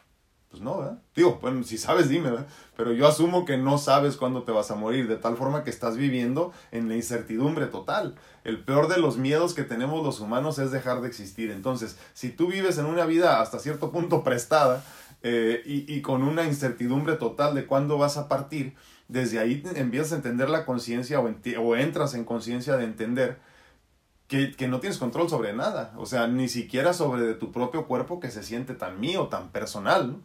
[0.49, 0.99] Pues no, ¿verdad?
[1.15, 2.47] Digo, bueno, si sabes, dime, ¿verdad?
[2.77, 5.69] Pero yo asumo que no sabes cuándo te vas a morir, de tal forma que
[5.69, 8.15] estás viviendo en la incertidumbre total.
[8.45, 11.51] El peor de los miedos que tenemos los humanos es dejar de existir.
[11.51, 14.81] Entonces, si tú vives en una vida hasta cierto punto prestada,
[15.23, 18.73] eh, y, con una incertidumbre total de cuándo vas a partir,
[19.07, 21.29] desde ahí empiezas a entender la conciencia o,
[21.59, 23.37] o, entras en conciencia de entender
[24.27, 27.87] que, que, no tienes control sobre nada, o sea, ni siquiera sobre de tu propio
[27.87, 30.17] cuerpo que se siente tan mío, tan personal.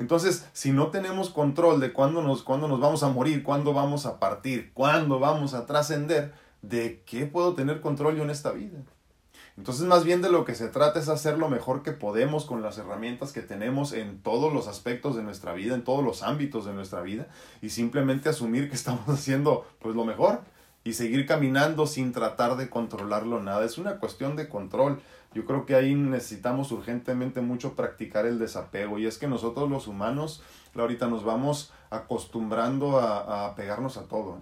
[0.00, 4.06] Entonces, si no tenemos control de cuándo nos, cuándo nos vamos a morir, cuándo vamos
[4.06, 6.32] a partir, cuándo vamos a trascender,
[6.62, 8.82] ¿de qué puedo tener control yo en esta vida?
[9.60, 12.62] Entonces, más bien de lo que se trata es hacer lo mejor que podemos con
[12.62, 16.64] las herramientas que tenemos en todos los aspectos de nuestra vida, en todos los ámbitos
[16.64, 17.26] de nuestra vida,
[17.60, 20.40] y simplemente asumir que estamos haciendo pues lo mejor
[20.82, 23.66] y seguir caminando sin tratar de controlarlo nada.
[23.66, 25.02] Es una cuestión de control.
[25.34, 28.98] Yo creo que ahí necesitamos urgentemente mucho practicar el desapego.
[28.98, 30.42] Y es que nosotros los humanos,
[30.74, 34.38] ahorita nos vamos acostumbrando a, a pegarnos a todo.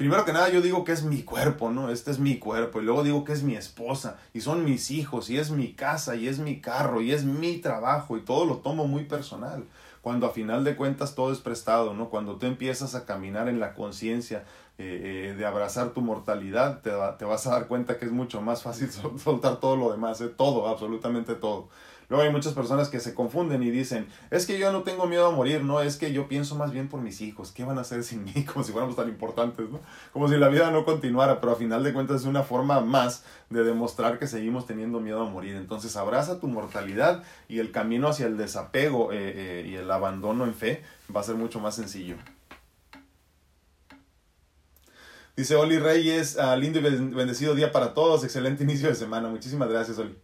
[0.00, 1.90] Primero que nada yo digo que es mi cuerpo, ¿no?
[1.90, 2.80] Este es mi cuerpo.
[2.80, 4.16] Y luego digo que es mi esposa.
[4.32, 5.28] Y son mis hijos.
[5.28, 6.16] Y es mi casa.
[6.16, 7.02] Y es mi carro.
[7.02, 8.16] Y es mi trabajo.
[8.16, 9.66] Y todo lo tomo muy personal.
[10.00, 12.08] Cuando a final de cuentas todo es prestado, ¿no?
[12.08, 14.44] Cuando tú empiezas a caminar en la conciencia
[14.78, 18.40] eh, eh, de abrazar tu mortalidad, te, te, vas a dar cuenta que es mucho
[18.40, 18.88] más fácil
[19.22, 20.28] soltar todo lo demás, ¿eh?
[20.28, 21.68] todo, absolutamente todo.
[22.10, 25.28] Luego hay muchas personas que se confunden y dicen, es que yo no tengo miedo
[25.28, 27.82] a morir, no, es que yo pienso más bien por mis hijos, ¿qué van a
[27.82, 28.44] hacer sin mí?
[28.52, 29.78] Como si fuéramos tan importantes, ¿no?
[30.12, 33.22] Como si la vida no continuara, pero a final de cuentas es una forma más
[33.48, 35.54] de demostrar que seguimos teniendo miedo a morir.
[35.54, 40.44] Entonces abraza tu mortalidad y el camino hacia el desapego eh, eh, y el abandono
[40.44, 40.82] en fe
[41.14, 42.16] va a ser mucho más sencillo.
[45.36, 49.28] Dice Oli Reyes, ah, lindo y bendecido día para todos, excelente inicio de semana.
[49.28, 50.16] Muchísimas gracias, Oli.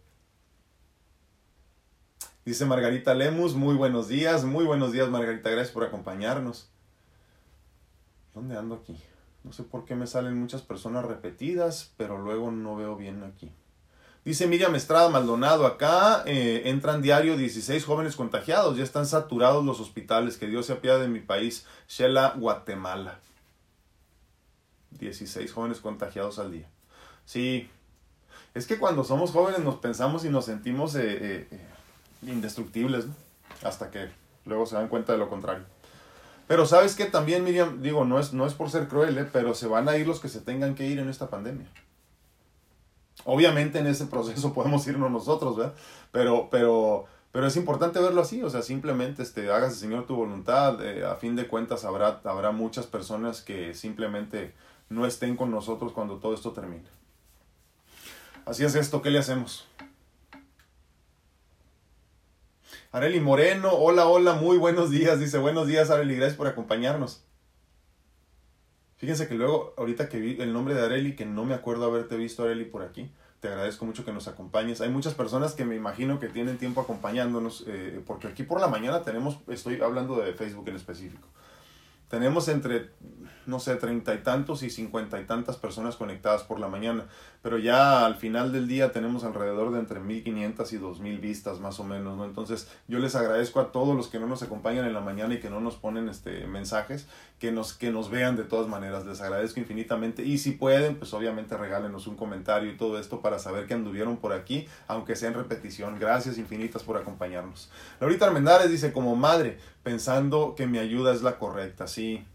[2.47, 6.69] Dice Margarita Lemus, muy buenos días, muy buenos días Margarita, gracias por acompañarnos.
[8.33, 8.97] ¿Dónde ando aquí?
[9.43, 13.51] No sé por qué me salen muchas personas repetidas, pero luego no veo bien aquí.
[14.23, 19.81] Dice Miriam Estrada Maldonado, acá eh, entran diario 16 jóvenes contagiados, ya están saturados los
[19.81, 23.19] hospitales, que Dios se apiade de mi país, Shela, Guatemala.
[24.91, 26.69] 16 jóvenes contagiados al día.
[27.25, 27.69] Sí,
[28.53, 31.67] es que cuando somos jóvenes nos pensamos y nos sentimos eh, eh,
[32.21, 33.05] indestructibles,
[33.63, 34.09] hasta que
[34.45, 35.65] luego se dan cuenta de lo contrario.
[36.47, 39.27] Pero sabes que también, Miriam, digo, no es, no es por ser cruel, ¿eh?
[39.31, 41.67] pero se van a ir los que se tengan que ir en esta pandemia.
[43.25, 45.73] Obviamente en ese proceso podemos irnos nosotros.
[46.11, 50.83] Pero, pero, pero es importante verlo así, o sea, simplemente este, hagas, Señor, tu voluntad.
[50.85, 54.53] Eh, a fin de cuentas habrá, habrá muchas personas que simplemente
[54.89, 56.85] no estén con nosotros cuando todo esto termine.
[58.45, 59.67] Así es esto, ¿qué le hacemos?
[62.91, 65.19] Areli Moreno, hola, hola, muy buenos días.
[65.19, 67.21] Dice, buenos días, Areli, gracias por acompañarnos.
[68.95, 72.15] Fíjense que luego, ahorita que vi el nombre de Areli, que no me acuerdo haberte
[72.15, 73.11] visto, Areli, por aquí.
[73.41, 74.79] Te agradezco mucho que nos acompañes.
[74.79, 78.67] Hay muchas personas que me imagino que tienen tiempo acompañándonos, eh, porque aquí por la
[78.67, 81.27] mañana tenemos, estoy hablando de Facebook en específico.
[82.09, 82.91] Tenemos entre,
[83.45, 87.05] no sé, treinta y tantos y cincuenta y tantas personas conectadas por la mañana,
[87.47, 91.79] pero ya al final del día tenemos alrededor de entre 1500 y 2000 vistas más
[91.79, 92.25] o menos, ¿no?
[92.25, 95.39] Entonces yo les agradezco a todos los que no nos acompañan en la mañana y
[95.39, 97.07] que no nos ponen este mensajes,
[97.39, 101.13] que nos, que nos vean de todas maneras, les agradezco infinitamente y si pueden, pues
[101.13, 105.29] obviamente regálenos un comentario y todo esto para saber que anduvieron por aquí, aunque sea
[105.29, 105.99] en repetición.
[105.99, 107.71] Gracias infinitas por acompañarnos.
[108.01, 111.87] Laurita Armendares dice, como madre, pensando que mi ayuda es la correcta.
[111.87, 112.25] Sí,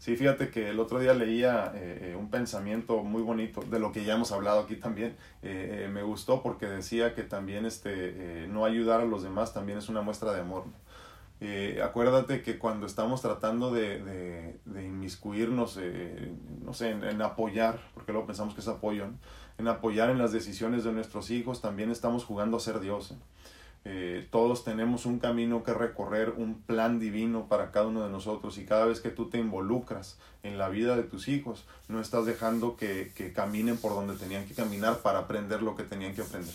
[0.00, 3.92] sí, fíjate que el otro día leía eh, eh, un pensamiento muy bonito de lo
[3.92, 5.16] que ya hemos hablado aquí también.
[5.42, 9.88] Eh, me gustó porque decía que también este, no ayudar a los demás también es
[9.88, 10.64] una muestra de amor.
[11.84, 15.78] acuérdate que cuando estamos tratando de, de, inmiscuirnos,
[16.62, 19.06] no sé, en, apoyar, porque luego pensamos que es apoyo,
[19.58, 23.14] en apoyar en las decisiones de nuestros hijos, también estamos jugando a ser Dios.
[23.84, 28.58] Eh, todos tenemos un camino que recorrer, un plan divino para cada uno de nosotros
[28.58, 32.26] y cada vez que tú te involucras en la vida de tus hijos, no estás
[32.26, 36.22] dejando que, que caminen por donde tenían que caminar para aprender lo que tenían que
[36.22, 36.54] aprender.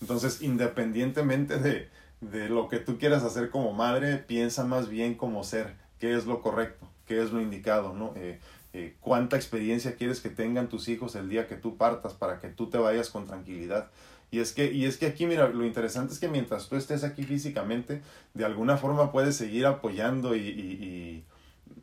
[0.00, 1.88] Entonces, independientemente de,
[2.20, 6.26] de lo que tú quieras hacer como madre, piensa más bien como ser, qué es
[6.26, 8.12] lo correcto, qué es lo indicado, ¿no?
[8.16, 8.38] Eh,
[8.72, 12.48] eh, cuánta experiencia quieres que tengan tus hijos el día que tú partas para que
[12.48, 13.90] tú te vayas con tranquilidad.
[14.30, 17.04] Y es que, y es que aquí, mira, lo interesante es que mientras tú estés
[17.04, 18.02] aquí físicamente,
[18.34, 21.24] de alguna forma puedes seguir apoyando y, y,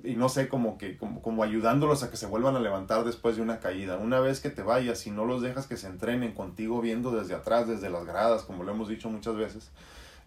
[0.04, 3.38] y, no sé, como que, como, como ayudándolos a que se vuelvan a levantar después
[3.38, 3.98] de una caída.
[3.98, 7.34] Una vez que te vayas y no los dejas que se entrenen contigo viendo desde
[7.34, 9.72] atrás, desde las gradas, como lo hemos dicho muchas veces,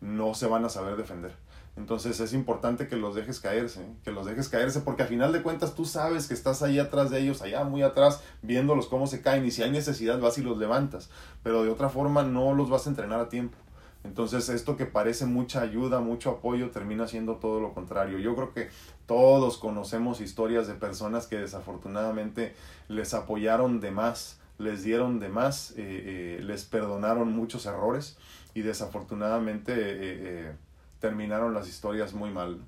[0.01, 1.35] no se van a saber defender.
[1.77, 5.43] Entonces es importante que los dejes caerse, que los dejes caerse, porque a final de
[5.43, 9.21] cuentas tú sabes que estás ahí atrás de ellos, allá muy atrás, viéndolos cómo se
[9.21, 11.11] caen y si hay necesidad vas y los levantas,
[11.43, 13.59] pero de otra forma no los vas a entrenar a tiempo.
[14.05, 18.19] Entonces esto que parece mucha ayuda, mucho apoyo, termina siendo todo lo contrario.
[18.19, 18.71] Yo creo que
[19.05, 22.55] todos conocemos historias de personas que desafortunadamente
[22.89, 28.17] les apoyaron de más, les dieron de más, eh, eh, les perdonaron muchos errores
[28.55, 30.57] y desafortunadamente...
[31.01, 32.61] Terminaron las historias muy mal.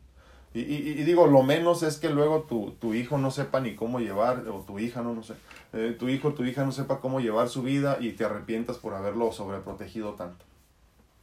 [0.54, 4.00] Y, y, digo, lo menos es que luego tu, tu, hijo no sepa ni cómo
[4.00, 5.34] llevar, o tu hija, no, no sé,
[5.74, 8.94] eh, tu hijo tu hija no sepa cómo llevar su vida y te arrepientas por
[8.94, 10.46] haberlo sobreprotegido tanto.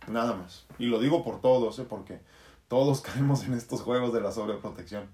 [0.07, 0.65] Nada más.
[0.77, 1.85] Y lo digo por todos, ¿eh?
[1.89, 2.19] porque
[2.67, 5.07] todos caemos en estos juegos de la sobreprotección.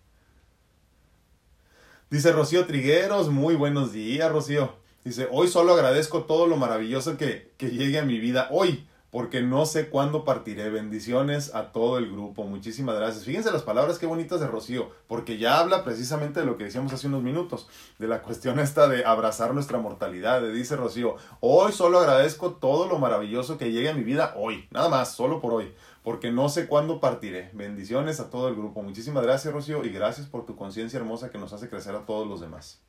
[2.09, 4.73] Dice Rocío Trigueros, muy buenos días, Rocío.
[5.05, 9.41] Dice, hoy solo agradezco todo lo maravilloso que, que llegue a mi vida hoy porque
[9.41, 10.69] no sé cuándo partiré.
[10.69, 12.45] Bendiciones a todo el grupo.
[12.45, 13.25] Muchísimas gracias.
[13.25, 16.93] Fíjense las palabras qué bonitas de Rocío, porque ya habla precisamente de lo que decíamos
[16.93, 17.67] hace unos minutos,
[17.99, 20.41] de la cuestión esta de abrazar nuestra mortalidad.
[20.41, 24.87] dice Rocío, hoy solo agradezco todo lo maravilloso que llegue a mi vida hoy, nada
[24.87, 27.51] más, solo por hoy, porque no sé cuándo partiré.
[27.53, 28.81] Bendiciones a todo el grupo.
[28.81, 32.27] Muchísimas gracias Rocío y gracias por tu conciencia hermosa que nos hace crecer a todos
[32.27, 32.81] los demás.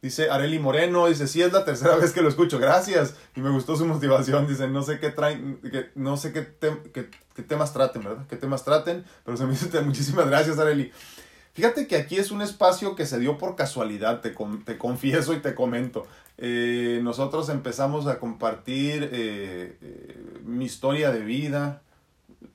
[0.00, 3.16] Dice Areli Moreno, dice, sí es la tercera vez que lo escucho, gracias.
[3.34, 6.46] Y me gustó su motivación, dice, no sé qué traen, que, no sé qué,
[6.92, 8.26] qué, temas traten, ¿verdad?
[8.28, 10.92] Qué temas traten, pero se me dice, muchísimas gracias Areli.
[11.52, 14.32] Fíjate que aquí es un espacio que se dio por casualidad, te,
[14.64, 16.06] te confieso y te comento.
[16.36, 21.82] Eh, nosotros empezamos a compartir eh, eh, mi historia de vida,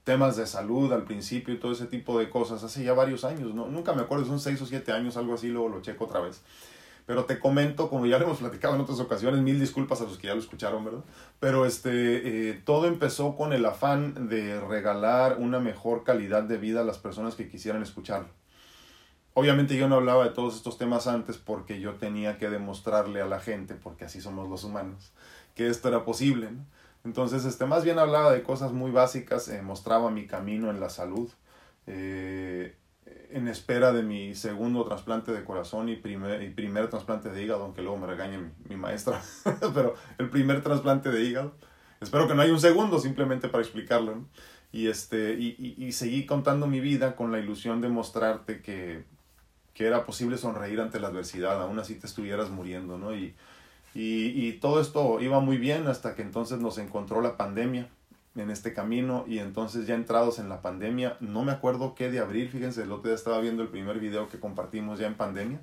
[0.06, 3.54] temas de salud al principio y todo ese tipo de cosas, hace ya varios años,
[3.54, 3.68] ¿no?
[3.68, 6.42] nunca me acuerdo, son seis o siete años, algo así, luego lo checo otra vez.
[7.06, 10.18] Pero te comento, como ya lo hemos platicado en otras ocasiones, mil disculpas a los
[10.18, 11.04] que ya lo escucharon, ¿verdad?
[11.40, 16.82] Pero este, eh, todo empezó con el afán de regalar una mejor calidad de vida
[16.82, 18.30] a las personas que quisieran escucharlo.
[19.34, 23.26] Obviamente yo no hablaba de todos estos temas antes porque yo tenía que demostrarle a
[23.26, 25.12] la gente, porque así somos los humanos,
[25.56, 26.50] que esto era posible.
[27.04, 30.90] Entonces, este, más bien hablaba de cosas muy básicas, eh, mostraba mi camino en la
[30.90, 31.30] salud.
[31.88, 32.78] Eh,
[33.34, 37.64] en espera de mi segundo trasplante de corazón y primer, y primer trasplante de hígado,
[37.64, 39.22] aunque luego me regañe mi, maestra,
[39.74, 41.54] pero el primer trasplante de hígado.
[42.00, 44.26] Espero que no haya un segundo, simplemente para explicarlo.
[44.72, 49.04] Y, este, y, y, seguí contando mi vida con la ilusión de mostrarte que,
[49.74, 53.16] que era posible sonreír ante la adversidad, aún así te estuvieras muriendo, ¿no?
[53.16, 53.36] Y,
[53.94, 57.88] y, y todo esto iba muy bien hasta que entonces nos encontró la pandemia
[58.36, 62.20] en este camino y entonces ya entrados en la pandemia, no me acuerdo qué de
[62.20, 65.60] abril, fíjense, el otro día estaba viendo el primer video que compartimos ya en pandemia,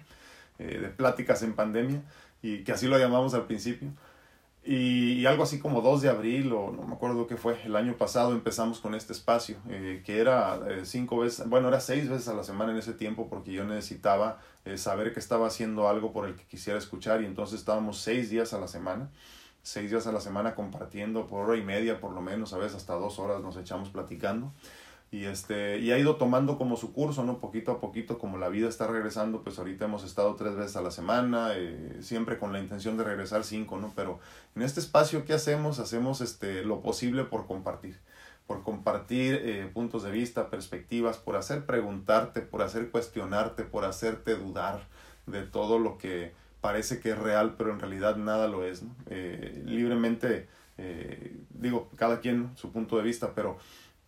[0.59, 2.03] eh, de pláticas en pandemia,
[2.43, 3.89] y que así lo llamamos al principio.
[4.63, 7.97] Y, algo así como 2 de abril, o no me acuerdo qué fue, el año
[7.97, 12.29] pasado empezamos con este espacio, eh, que era eh, cinco veces, bueno, era seis veces
[12.29, 14.39] a la semana en ese tiempo, porque yo necesitaba
[14.77, 18.53] saber que estaba haciendo algo por el que quisiera escuchar, y entonces estábamos seis días
[18.53, 19.11] a la semana
[19.63, 22.77] seis días a la semana compartiendo por hora y media por lo menos, a veces
[22.77, 24.53] hasta dos horas nos echamos platicando.
[25.13, 27.41] Y, este, y ha ido tomando como su curso, ¿no?
[27.41, 30.83] Poquito a poquito, como la vida está regresando, pues ahorita hemos estado tres veces a
[30.83, 33.93] la semana, eh, siempre con la intención de regresar cinco, ¿no?
[33.97, 34.21] Pero
[34.55, 35.81] en este espacio, ¿qué hacemos?
[35.81, 37.99] Hacemos este, lo posible por compartir,
[38.47, 44.37] por compartir eh, puntos de vista, perspectivas, por hacer preguntarte, por hacer cuestionarte, por hacerte
[44.37, 44.87] dudar
[45.27, 48.83] de todo lo que parece que es real, pero en realidad nada lo es.
[49.07, 53.59] Eh, libremente, eh, digo, cada quien su punto de vista, pero,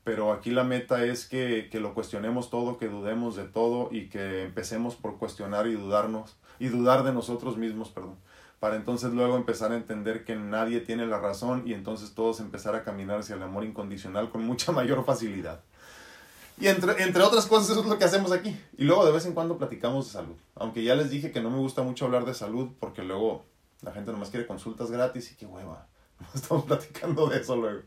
[0.04, 4.08] pero aquí la meta es que, que, lo cuestionemos todo, que dudemos de todo y
[4.08, 8.16] que empecemos por cuestionar y dudarnos, y dudar de nosotros mismos, perdón,
[8.60, 12.76] para entonces luego empezar a entender que nadie tiene la razón y entonces todos empezar
[12.76, 15.62] a caminar hacia el amor incondicional con mucha mayor facilidad.
[16.60, 18.56] Y entre, entre otras cosas, eso es lo que hacemos aquí.
[18.76, 20.36] Y luego de vez en cuando platicamos de salud.
[20.54, 23.44] Aunque ya les dije que no me gusta mucho hablar de salud porque luego
[23.82, 25.86] la gente nomás quiere consultas gratis y qué hueva.
[26.34, 27.82] Estamos platicando de eso luego.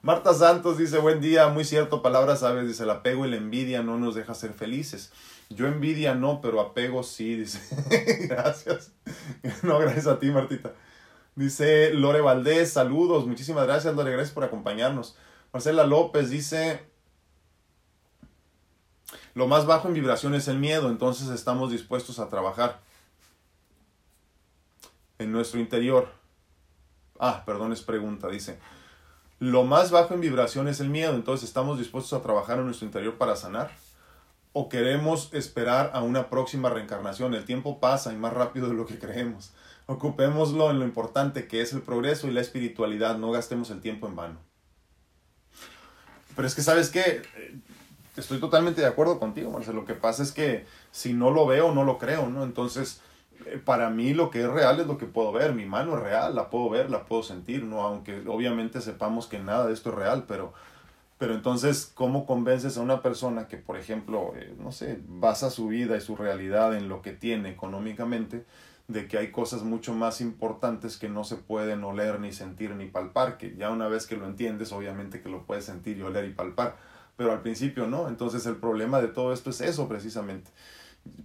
[0.00, 3.82] Marta Santos dice, buen día, muy cierto, palabras sabes, dice, el apego y la envidia
[3.82, 5.12] no nos deja ser felices.
[5.50, 7.60] Yo envidia no, pero apego sí, dice.
[8.28, 8.92] gracias.
[9.62, 10.72] No, gracias a ti, Martita.
[11.34, 15.16] Dice Lore Valdés, saludos, muchísimas gracias, Lore, gracias por acompañarnos.
[15.52, 16.80] Marcela López dice,
[19.34, 22.80] lo más bajo en vibración es el miedo, entonces estamos dispuestos a trabajar
[25.18, 26.08] en nuestro interior.
[27.18, 28.58] Ah, perdón, es pregunta, dice.
[29.40, 32.86] Lo más bajo en vibración es el miedo, entonces estamos dispuestos a trabajar en nuestro
[32.86, 33.70] interior para sanar.
[34.52, 37.34] ¿O queremos esperar a una próxima reencarnación?
[37.34, 39.52] El tiempo pasa y más rápido de lo que creemos.
[39.86, 44.08] Ocupémoslo en lo importante que es el progreso y la espiritualidad, no gastemos el tiempo
[44.08, 44.38] en vano.
[46.34, 47.22] Pero es que, ¿sabes qué?
[48.18, 49.82] Estoy totalmente de acuerdo contigo, Marcelo.
[49.82, 52.42] Lo que pasa es que si no lo veo, no lo creo, ¿no?
[52.42, 53.00] Entonces,
[53.46, 55.54] eh, para mí lo que es real es lo que puedo ver.
[55.54, 57.82] Mi mano es real, la puedo ver, la puedo sentir, ¿no?
[57.82, 60.52] Aunque obviamente sepamos que nada de esto es real, pero,
[61.16, 65.68] pero entonces, ¿cómo convences a una persona que, por ejemplo, eh, no sé, basa su
[65.68, 68.44] vida y su realidad en lo que tiene económicamente,
[68.88, 72.86] de que hay cosas mucho más importantes que no se pueden oler, ni sentir, ni
[72.86, 76.24] palpar, que ya una vez que lo entiendes, obviamente que lo puedes sentir y oler
[76.24, 76.76] y palpar,
[77.18, 78.08] pero al principio no.
[78.08, 80.50] Entonces el problema de todo esto es eso precisamente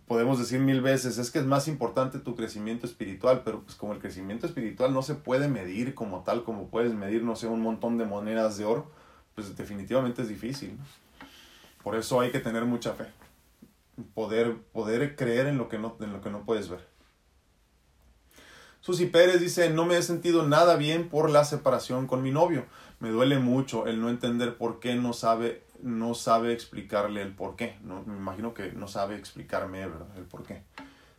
[0.08, 3.94] podemos decir mil veces, es que es más importante tu crecimiento espiritual, pero pues como
[3.94, 7.62] el crecimiento espiritual no se puede medir como tal, como puedes medir, no sé, un
[7.62, 8.91] montón de monedas de oro,
[9.36, 10.78] pues definitivamente es difícil.
[11.84, 13.06] Por eso hay que tener mucha fe,
[14.14, 16.88] poder, poder creer en lo, que no, en lo que no puedes ver.
[18.82, 22.66] Susi Pérez dice, no me he sentido nada bien por la separación con mi novio.
[23.00, 27.56] Me duele mucho el no entender por qué no sabe no sabe explicarle el por
[27.56, 27.78] qué.
[27.84, 28.04] ¿no?
[28.04, 30.64] Me imagino que no sabe explicarme el por qué.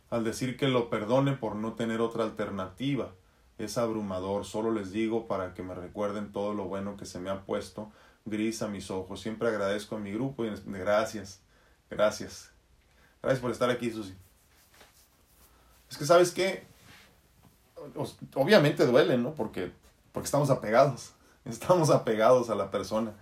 [0.09, 3.11] Al decir que lo perdone por no tener otra alternativa,
[3.57, 4.45] es abrumador.
[4.45, 7.91] Solo les digo para que me recuerden todo lo bueno que se me ha puesto
[8.25, 9.21] gris a mis ojos.
[9.21, 11.41] Siempre agradezco a mi grupo y gracias,
[11.89, 12.51] gracias.
[13.21, 14.15] Gracias por estar aquí, Susi.
[15.89, 16.65] Es que, ¿sabes qué?
[18.33, 19.33] Obviamente duele, ¿no?
[19.33, 19.71] Porque,
[20.11, 21.13] porque estamos apegados.
[21.45, 23.13] Estamos apegados a la persona.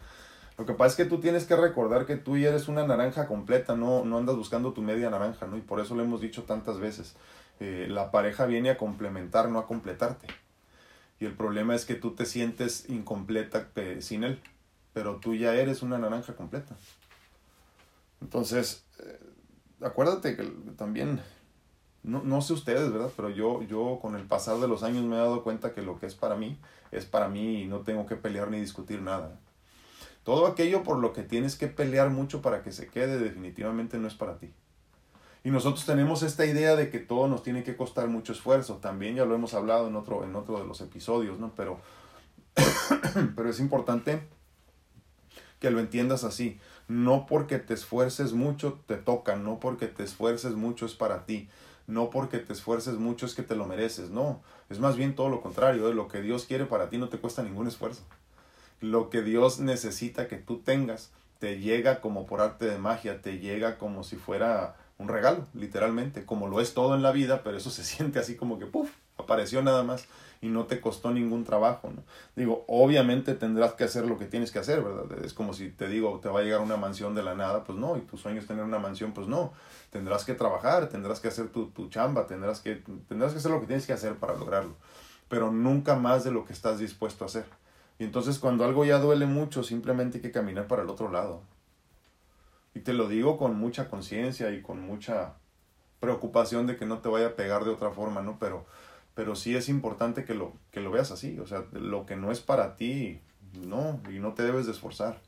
[0.57, 3.27] Lo que pasa es que tú tienes que recordar que tú ya eres una naranja
[3.27, 5.57] completa, no, no andas buscando tu media naranja, ¿no?
[5.57, 7.15] Y por eso lo hemos dicho tantas veces.
[7.59, 10.27] Eh, la pareja viene a complementar, no a completarte.
[11.19, 14.41] Y el problema es que tú te sientes incompleta sin él,
[14.93, 16.75] pero tú ya eres una naranja completa.
[18.21, 19.19] Entonces, eh,
[19.81, 20.43] acuérdate que
[20.77, 21.19] también,
[22.03, 23.11] no, no, sé ustedes, ¿verdad?
[23.15, 25.99] Pero yo, yo con el pasar de los años me he dado cuenta que lo
[25.99, 26.57] que es para mí,
[26.91, 29.39] es para mí y no tengo que pelear ni discutir nada.
[30.23, 34.07] Todo aquello por lo que tienes que pelear mucho para que se quede definitivamente no
[34.07, 34.53] es para ti.
[35.43, 38.77] Y nosotros tenemos esta idea de que todo nos tiene que costar mucho esfuerzo.
[38.77, 41.51] También ya lo hemos hablado en otro, en otro de los episodios, ¿no?
[41.55, 41.79] Pero,
[43.35, 44.23] pero es importante
[45.59, 46.57] que lo entiendas así.
[46.87, 51.49] No porque te esfuerces mucho te toca, no porque te esfuerces mucho es para ti,
[51.87, 54.41] no porque te esfuerces mucho es que te lo mereces, no.
[54.69, 55.93] Es más bien todo lo contrario, ¿eh?
[55.93, 58.03] lo que Dios quiere para ti no te cuesta ningún esfuerzo
[58.81, 63.39] lo que Dios necesita que tú tengas te llega como por arte de magia, te
[63.39, 67.57] llega como si fuera un regalo, literalmente, como lo es todo en la vida, pero
[67.57, 70.07] eso se siente así como que, puff, apareció nada más
[70.41, 72.03] y no te costó ningún trabajo, ¿no?
[72.35, 75.23] Digo, obviamente tendrás que hacer lo que tienes que hacer, ¿verdad?
[75.23, 77.77] Es como si te digo, te va a llegar una mansión de la nada, pues
[77.77, 79.53] no, y tu sueño es tener una mansión, pues no,
[79.89, 83.61] tendrás que trabajar, tendrás que hacer tu, tu chamba, tendrás que, tendrás que hacer lo
[83.61, 84.75] que tienes que hacer para lograrlo,
[85.29, 87.45] pero nunca más de lo que estás dispuesto a hacer.
[87.99, 91.41] Y entonces cuando algo ya duele mucho, simplemente hay que caminar para el otro lado.
[92.75, 95.35] Y te lo digo con mucha conciencia y con mucha
[95.99, 98.37] preocupación de que no te vaya a pegar de otra forma, ¿no?
[98.39, 98.65] Pero,
[99.13, 101.39] pero sí es importante que lo, que lo veas así.
[101.39, 103.21] O sea, lo que no es para ti,
[103.65, 105.21] no, y no te debes de esforzar.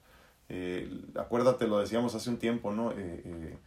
[0.49, 2.91] Eh, acuérdate, lo decíamos hace un tiempo, ¿no?
[2.91, 3.57] Eh, eh,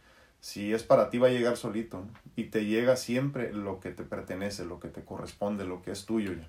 [0.41, 4.03] si es para ti va a llegar solito y te llega siempre lo que te
[4.03, 6.47] pertenece, lo que te corresponde, lo que es tuyo ya.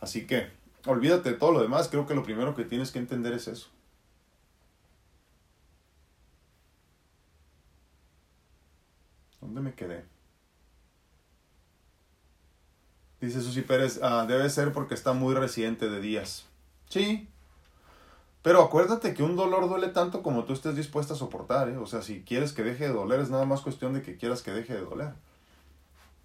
[0.00, 0.48] Así que
[0.86, 3.68] Olvídate de todo lo demás, creo que lo primero que tienes que entender es eso.
[9.40, 10.04] ¿Dónde me quedé?
[13.20, 16.46] Dice Susi Pérez, ah, debe ser porque está muy reciente de días.
[16.88, 17.28] Sí,
[18.42, 21.76] pero acuérdate que un dolor duele tanto como tú estés dispuesta a soportar, ¿eh?
[21.76, 24.42] O sea, si quieres que deje de doler, es nada más cuestión de que quieras
[24.42, 25.14] que deje de doler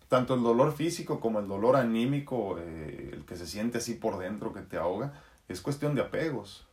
[0.08, 4.18] tanto el dolor físico como el dolor anímico, eh, el que se siente así por
[4.18, 5.14] dentro, que te ahoga,
[5.48, 6.66] es cuestión de apegos.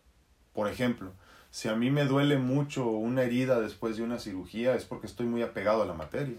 [0.53, 1.13] Por ejemplo,
[1.51, 5.27] si a mí me duele mucho una herida después de una cirugía, es porque estoy
[5.27, 6.39] muy apegado a la materia.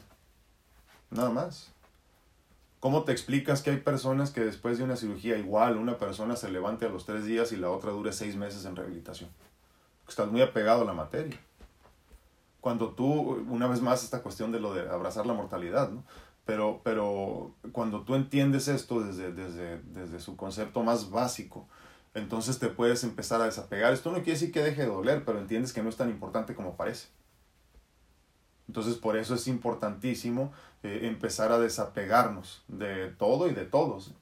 [1.10, 1.72] Nada más.
[2.80, 6.52] ¿Cómo te explicas que hay personas que después de una cirugía igual, una persona se
[6.52, 9.30] levante a los tres días y la otra dure seis meses en rehabilitación?
[10.08, 11.39] Estás muy apegado a la materia.
[12.62, 16.04] Cuando tú, una vez más, esta cuestión de lo de abrazar la mortalidad, ¿no?
[16.46, 21.68] Pero, pero cuando tú entiendes esto desde, desde, desde su concepto más básico,
[22.14, 23.93] entonces te puedes empezar a desapegar.
[23.93, 26.56] Esto no quiere decir que deje de doler, pero entiendes que no es tan importante
[26.56, 27.08] como parece.
[28.68, 30.52] Entonces por eso es importantísimo
[30.84, 34.14] eh, empezar a desapegarnos de todo y de todos.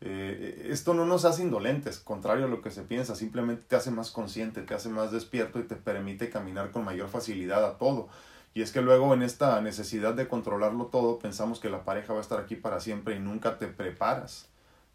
[0.00, 3.90] Eh, esto no nos hace indolentes, contrario a lo que se piensa, simplemente te hace
[3.90, 8.08] más consciente, te hace más despierto y te permite caminar con mayor facilidad a todo.
[8.54, 12.18] Y es que luego en esta necesidad de controlarlo todo pensamos que la pareja va
[12.18, 14.48] a estar aquí para siempre y nunca te preparas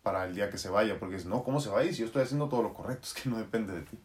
[0.03, 2.01] para el día que se vaya, porque es, no, ¿cómo se va a ir si
[2.01, 3.07] yo estoy haciendo todo lo correcto?
[3.07, 3.97] Es que no depende de ti.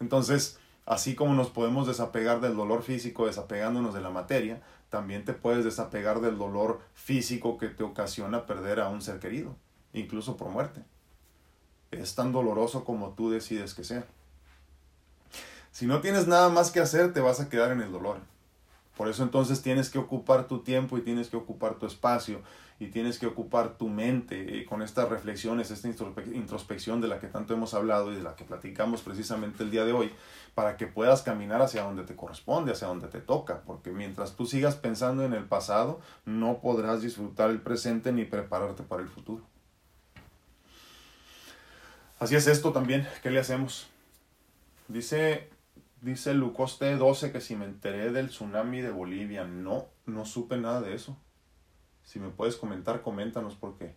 [0.00, 0.58] Entonces,
[0.90, 5.64] Así como nos podemos desapegar del dolor físico desapegándonos de la materia, también te puedes
[5.64, 9.54] desapegar del dolor físico que te ocasiona perder a un ser querido,
[9.92, 10.82] incluso por muerte.
[11.92, 14.04] Es tan doloroso como tú decides que sea.
[15.72, 18.18] Si no tienes nada más que hacer, te vas a quedar en el dolor.
[18.96, 22.42] Por eso entonces tienes que ocupar tu tiempo y tienes que ocupar tu espacio
[22.80, 27.26] y tienes que ocupar tu mente eh, con estas reflexiones, esta introspección de la que
[27.26, 30.10] tanto hemos hablado y de la que platicamos precisamente el día de hoy,
[30.54, 34.46] para que puedas caminar hacia donde te corresponde, hacia donde te toca, porque mientras tú
[34.46, 39.44] sigas pensando en el pasado, no podrás disfrutar el presente ni prepararte para el futuro.
[42.18, 43.88] Así es esto también, ¿qué le hacemos?
[44.88, 45.48] Dice,
[46.02, 50.80] dice Lucoste 12 que si me enteré del tsunami de Bolivia, no, no supe nada
[50.80, 51.16] de eso.
[52.02, 53.94] Si me puedes comentar, coméntanos porque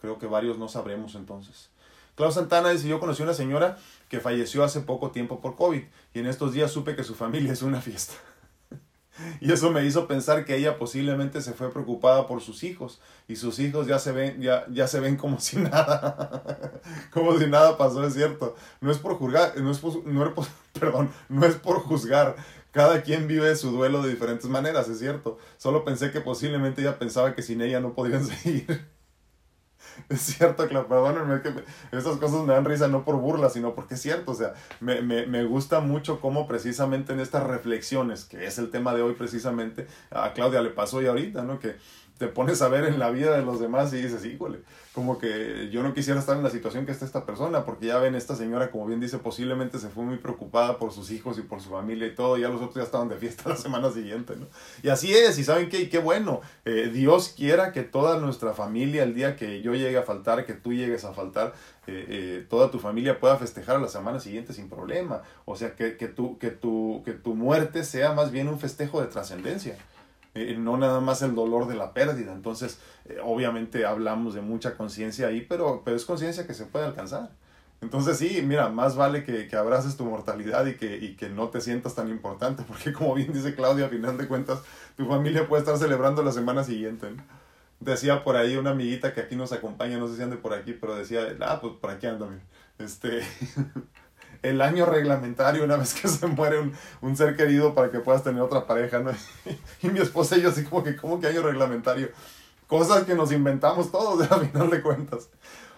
[0.00, 1.70] creo que varios no sabremos entonces.
[2.14, 3.76] Klaus Santana dice, yo conocí una señora
[4.08, 5.82] que falleció hace poco tiempo por COVID
[6.14, 8.14] y en estos días supe que su familia es una fiesta.
[9.40, 13.36] Y eso me hizo pensar que ella posiblemente se fue preocupada por sus hijos y
[13.36, 17.76] sus hijos ya se ven, ya, ya se ven como si nada, como si nada
[17.78, 18.54] pasó, es cierto.
[18.80, 20.32] No es por juzgar, no es no es
[20.72, 22.36] perdón, no es por juzgar,
[22.74, 25.38] cada quien vive su duelo de diferentes maneras, es cierto.
[25.58, 28.93] Solo pensé que posiblemente ella pensaba que sin ella no podían seguir.
[30.08, 31.52] Es cierto, claro, perdónenme que
[31.92, 35.02] estas cosas me dan risa no por burla, sino porque es cierto, o sea, me,
[35.02, 39.14] me, me, gusta mucho cómo precisamente en estas reflexiones, que es el tema de hoy
[39.14, 41.58] precisamente, a Claudia le pasó y ahorita, ¿no?
[41.58, 41.76] Que
[42.18, 44.60] te pones a ver en la vida de los demás y dices, híjole,
[44.94, 47.98] como que yo no quisiera estar en la situación que está esta persona, porque ya
[47.98, 51.42] ven, esta señora, como bien dice, posiblemente se fue muy preocupada por sus hijos y
[51.42, 54.36] por su familia y todo, ya los otros ya estaban de fiesta la semana siguiente,
[54.36, 54.46] ¿no?
[54.84, 58.54] Y así es, y saben qué, y qué bueno, eh, Dios quiera que toda nuestra
[58.54, 61.54] familia, el día que yo llegue a faltar, que tú llegues a faltar,
[61.88, 65.74] eh, eh, toda tu familia pueda festejar a la semana siguiente sin problema, o sea,
[65.74, 69.76] que, que, tu, que, tu, que tu muerte sea más bien un festejo de trascendencia.
[70.34, 72.32] Eh, no nada más el dolor de la pérdida.
[72.32, 76.86] Entonces, eh, obviamente hablamos de mucha conciencia ahí, pero, pero es conciencia que se puede
[76.86, 77.30] alcanzar.
[77.80, 81.50] Entonces sí, mira, más vale que, que abraces tu mortalidad y que, y que no
[81.50, 84.60] te sientas tan importante, porque como bien dice Claudia, a final de cuentas,
[84.96, 87.08] tu familia puede estar celebrando la semana siguiente.
[87.80, 90.72] Decía por ahí una amiguita que aquí nos acompaña, no sé si ande por aquí,
[90.72, 92.30] pero decía, ah, pues por aquí ando,
[92.78, 93.20] este,
[94.44, 98.22] el año reglamentario una vez que se muere un, un, ser querido para que puedas
[98.22, 99.10] tener otra pareja, ¿no?
[99.82, 102.10] Y mi esposa y yo así como que, ¿cómo que año reglamentario?
[102.66, 105.28] Cosas que nos inventamos todos, a final de cuentas.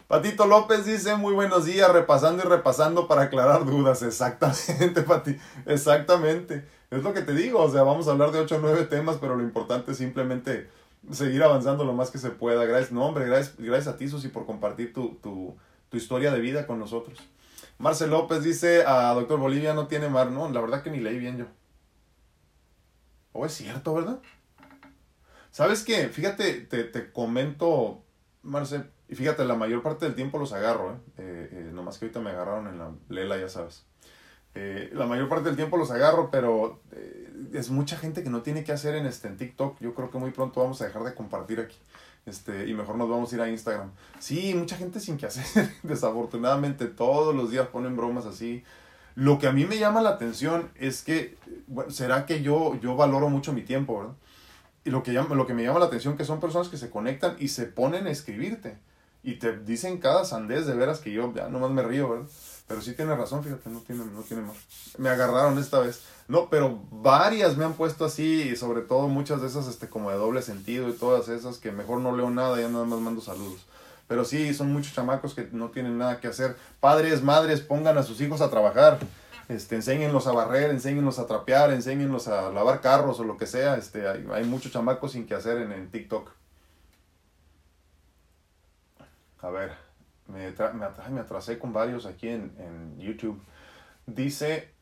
[0.08, 4.02] Patito López dice, muy buenos días, repasando y repasando para aclarar dudas.
[4.02, 5.36] Exactamente, Pati,
[5.66, 6.64] exactamente.
[6.90, 9.16] Es lo que te digo, o sea, vamos a hablar de 8 o 9 temas,
[9.20, 10.70] pero lo importante es simplemente
[11.10, 12.64] seguir avanzando lo más que se pueda.
[12.64, 15.56] Gracias, no, hombre, gracias, gracias a ti, Susi, por compartir tu, tu,
[15.88, 17.18] tu historia de vida con nosotros.
[17.78, 20.30] Marcel López dice, a Doctor Bolivia no tiene mar.
[20.30, 21.46] No, la verdad que ni leí bien yo.
[23.32, 24.20] ¿O oh, es cierto, verdad?
[25.50, 26.08] ¿Sabes qué?
[26.08, 28.02] Fíjate, te, te comento,
[28.42, 30.98] Marcel, y fíjate, la mayor parte del tiempo los agarro, ¿eh?
[31.18, 33.84] eh, eh nomás que ahorita me agarraron en la lela, ya sabes.
[34.54, 36.80] Eh, la mayor parte del tiempo los agarro, pero
[37.52, 39.78] es mucha gente que no tiene que hacer en, este, en TikTok.
[39.80, 41.76] Yo creo que muy pronto vamos a dejar de compartir aquí.
[42.26, 43.92] Este, y mejor nos vamos a ir a Instagram.
[44.18, 45.72] Sí, mucha gente sin que hacer.
[45.84, 48.64] Desafortunadamente, todos los días ponen bromas así.
[49.14, 52.96] Lo que a mí me llama la atención es que, bueno, será que yo, yo
[52.96, 54.14] valoro mucho mi tiempo, ¿verdad?
[54.84, 56.90] Y lo que, llama, lo que me llama la atención que son personas que se
[56.90, 58.76] conectan y se ponen a escribirte.
[59.22, 62.26] Y te dicen cada sandez de veras que yo ya nomás me río, ¿verdad?
[62.66, 64.56] Pero sí tiene razón, fíjate, no tiene, no tiene más.
[64.98, 66.02] Me agarraron esta vez.
[66.26, 70.10] No, pero varias me han puesto así, y sobre todo muchas de esas este, como
[70.10, 73.20] de doble sentido y todas esas que mejor no leo nada, ya nada más mando
[73.20, 73.66] saludos.
[74.08, 76.56] Pero sí, son muchos chamacos que no tienen nada que hacer.
[76.80, 78.98] Padres, madres, pongan a sus hijos a trabajar.
[79.48, 83.76] Este, enséñenlos a barrer, enséñenlos a trapear, enséñenlos a lavar carros o lo que sea.
[83.76, 86.30] Este, hay, hay muchos chamacos sin que hacer en, en TikTok.
[89.40, 89.85] A ver,
[90.28, 90.52] me,
[91.10, 93.40] me, atrasé con varios aquí en, en YouTube.
[94.06, 94.74] Dice,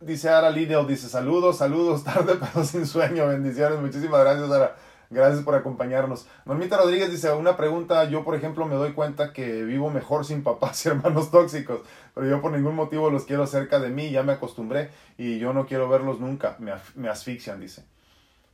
[0.00, 4.76] dice Ara Lidl, dice saludos, saludos, tarde pero sin sueño, bendiciones, muchísimas gracias Ara.
[5.08, 6.26] Gracias por acompañarnos.
[6.44, 10.42] Normita Rodríguez dice, una pregunta, yo por ejemplo me doy cuenta que vivo mejor sin
[10.42, 14.24] papás y hermanos tóxicos, pero yo por ningún motivo los quiero cerca de mí, ya
[14.24, 17.84] me acostumbré y yo no quiero verlos nunca, me, me asfixian, dice.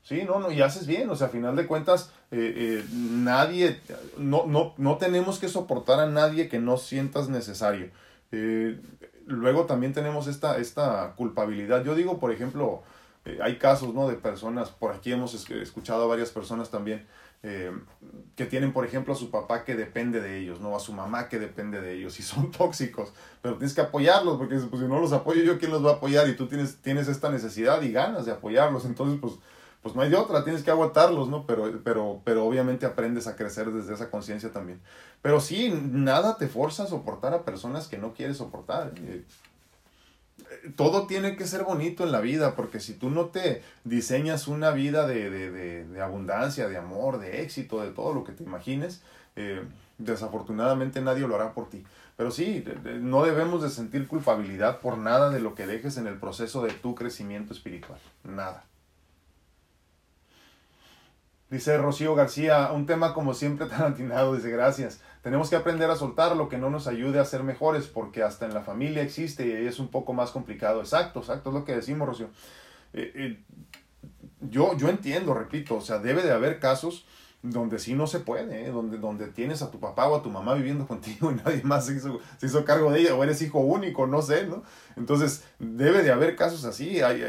[0.03, 3.80] Sí, no, no, y haces bien, o sea, a final de cuentas, eh, eh, nadie,
[4.16, 7.90] no, no, no tenemos que soportar a nadie que no sientas necesario.
[8.32, 8.80] Eh,
[9.26, 11.84] luego también tenemos esta, esta culpabilidad.
[11.84, 12.82] Yo digo, por ejemplo,
[13.24, 14.09] eh, hay casos, ¿no?
[14.09, 17.07] De personas, por aquí hemos escuchado a varias personas también,
[17.44, 17.72] eh,
[18.36, 20.74] que tienen, por ejemplo, a su papá que depende de ellos, ¿no?
[20.74, 24.57] A su mamá que depende de ellos y son tóxicos, pero tienes que apoyarlos porque
[24.57, 26.28] pues, si no los apoyo yo, ¿quién los va a apoyar?
[26.28, 29.34] Y tú tienes, tienes esta necesidad y ganas de apoyarlos, entonces pues,
[29.82, 31.44] pues no hay de otra, tienes que aguantarlos, ¿no?
[31.44, 34.80] Pero, pero, pero obviamente aprendes a crecer desde esa conciencia también.
[35.22, 38.92] Pero sí, nada te forza a soportar a personas que no quieres soportar.
[38.96, 39.24] Eh,
[40.76, 44.70] todo tiene que ser bonito en la vida, porque si tú no te diseñas una
[44.70, 49.02] vida de, de, de, abundancia, de amor, de éxito, de todo lo que te imagines,
[49.34, 49.64] eh,
[49.98, 51.84] desafortunadamente nadie lo hará por ti.
[52.16, 52.64] Pero sí,
[53.00, 56.72] no debemos de sentir culpabilidad por nada de lo que dejes en el proceso de
[56.72, 57.98] tu crecimiento espiritual.
[58.22, 58.64] Nada.
[61.53, 65.03] Dice Rocío García, un tema como siempre tan atinado, dice gracias.
[65.20, 68.46] Tenemos que aprender a soltar lo que no nos ayude a ser mejores, porque hasta
[68.46, 70.80] en la familia existe y es un poco más complicado.
[70.80, 72.30] Exacto, exacto, es lo que decimos, Rocío.
[72.94, 73.44] Eh, eh,
[74.40, 77.05] yo, yo entiendo, repito, o sea, debe de haber casos
[77.42, 78.70] donde sí no se puede, ¿eh?
[78.70, 81.84] donde, donde tienes a tu papá o a tu mamá viviendo contigo y nadie más
[81.84, 84.62] se hizo, se hizo cargo de ella, o eres hijo único, no sé, ¿no?
[84.96, 87.03] Entonces, debe de haber casos así.
[87.03, 87.20] Hay,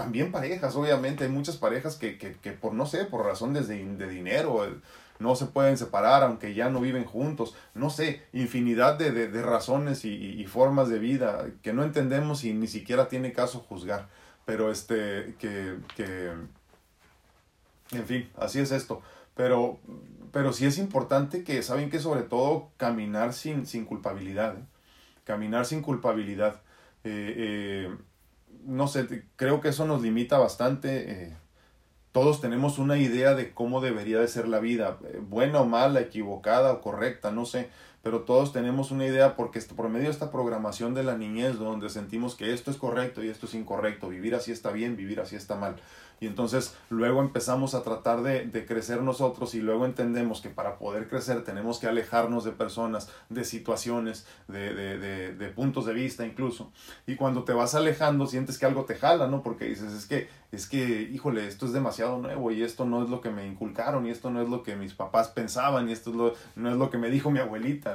[0.00, 3.84] también parejas, obviamente, hay muchas parejas que, que, que por, no sé, por razones de,
[3.84, 4.66] de dinero,
[5.18, 10.06] no se pueden separar aunque ya no viven juntos, no sé, infinidad de, de, razones
[10.06, 14.08] y, y, formas de vida que no entendemos y ni siquiera tiene caso juzgar,
[14.46, 16.32] pero este, que, que,
[17.92, 19.02] en fin, así es esto,
[19.34, 19.78] pero,
[20.32, 24.64] pero sí es importante que, saben que sobre todo caminar sin, sin culpabilidad, ¿eh?
[25.24, 26.62] caminar sin culpabilidad,
[27.04, 27.96] eh, eh,
[28.64, 31.36] no sé, creo que eso nos limita bastante
[32.12, 36.00] todos tenemos una idea de cómo debería de ser la vida, eh, buena o mala,
[36.00, 37.68] equivocada o correcta, no sé,
[38.02, 41.90] pero todos tenemos una idea porque por medio de esta programación de la niñez donde
[41.90, 45.36] sentimos que esto es correcto y esto es incorrecto, vivir así está bien, vivir así
[45.36, 45.76] está mal.
[46.20, 50.76] Y entonces luego empezamos a tratar de, de, crecer nosotros y luego entendemos que para
[50.78, 56.26] poder crecer tenemos que alejarnos de personas, de situaciones, de, de, de, puntos de vista
[56.26, 56.70] incluso.
[57.06, 59.42] Y cuando te vas alejando sientes que algo te jala, ¿no?
[59.42, 63.08] Porque dices, es que, es que, híjole, esto es demasiado nuevo y esto no es
[63.08, 66.10] lo que me inculcaron y esto no es lo que mis papás pensaban y esto
[66.10, 67.89] es lo, no es lo que me dijo mi abuelita,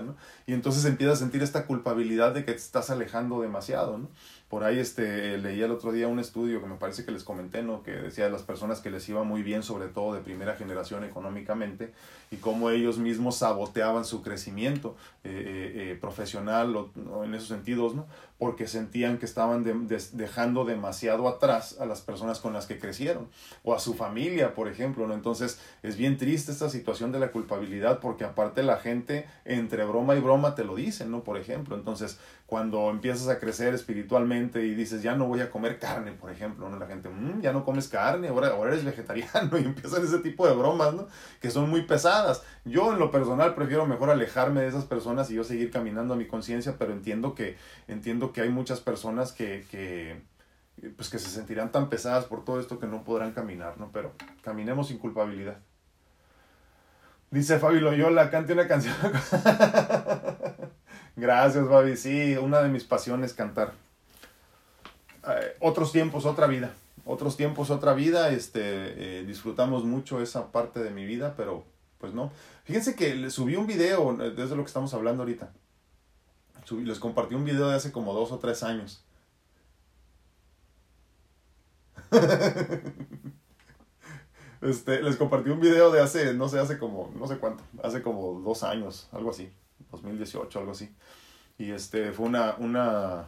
[0.46, 4.10] Y entonces empiezas a sentir esta culpabilidad de que te estás alejando demasiado, ¿no?
[4.50, 7.64] Por ahí este, leí el otro día un estudio que me parece que les comenté,
[7.64, 7.82] ¿no?
[7.82, 11.04] que decía de las personas que les iba muy bien, sobre todo de primera generación
[11.04, 11.94] económicamente,
[12.30, 17.96] y cómo ellos mismos saboteaban su crecimiento eh, eh, eh, profesional o, en esos sentidos,
[17.96, 18.06] ¿no?
[18.38, 23.30] porque sentían que estaban dejando demasiado atrás a las personas con las que crecieron
[23.64, 25.08] o a su familia, por ejemplo.
[25.08, 25.14] ¿no?
[25.14, 30.16] Entonces es bien triste esta situación de la culpabilidad porque aparte la gente entre broma
[30.16, 31.24] y broma te lo dicen, ¿no?
[31.24, 35.80] Por ejemplo, entonces cuando empiezas a crecer espiritualmente y dices, ya no voy a comer
[35.80, 36.78] carne, por ejemplo, ¿no?
[36.78, 40.48] La gente, mm, ya no comes carne, ahora, ahora eres vegetariano y empiezan ese tipo
[40.48, 41.08] de bromas, ¿no?
[41.42, 42.44] Que son muy pesadas.
[42.64, 46.18] Yo en lo personal prefiero mejor alejarme de esas personas y yo seguir caminando a
[46.18, 50.22] mi conciencia, pero entiendo que, entiendo que hay muchas personas que, que,
[50.96, 53.90] pues que se sentirán tan pesadas por todo esto que no podrán caminar, ¿no?
[53.92, 54.12] Pero
[54.44, 55.58] caminemos sin culpabilidad.
[57.32, 58.96] Dice Fabi Loyola, cante una canción.
[61.16, 61.96] Gracias, Fabi.
[61.96, 63.74] Sí, una de mis pasiones cantar.
[65.28, 66.74] Eh, otros tiempos, otra vida.
[67.06, 68.30] Otros tiempos, otra vida.
[68.30, 71.64] Este, eh, disfrutamos mucho esa parte de mi vida, pero
[72.00, 72.32] pues no.
[72.66, 75.52] Fíjense que le subí un video, desde lo que estamos hablando ahorita.
[76.84, 79.04] les compartí un video de hace como dos o tres años.
[84.62, 88.02] este, les compartí un video de hace, no sé, hace como, no sé cuánto, hace
[88.02, 89.52] como dos años, algo así,
[89.92, 90.90] 2018, algo así.
[91.58, 93.26] Y este, fue una, una,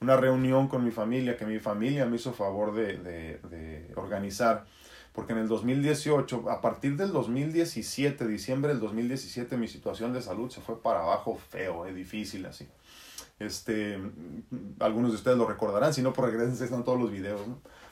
[0.00, 4.66] una reunión con mi familia, que mi familia me hizo favor de, de, de organizar
[5.12, 10.50] porque en el 2018, a partir del 2017, diciembre del 2017, mi situación de salud
[10.50, 12.68] se fue para abajo feo, eh, difícil así.
[13.40, 13.98] Este,
[14.78, 17.40] algunos de ustedes lo recordarán, si no, por regreso están todos los videos.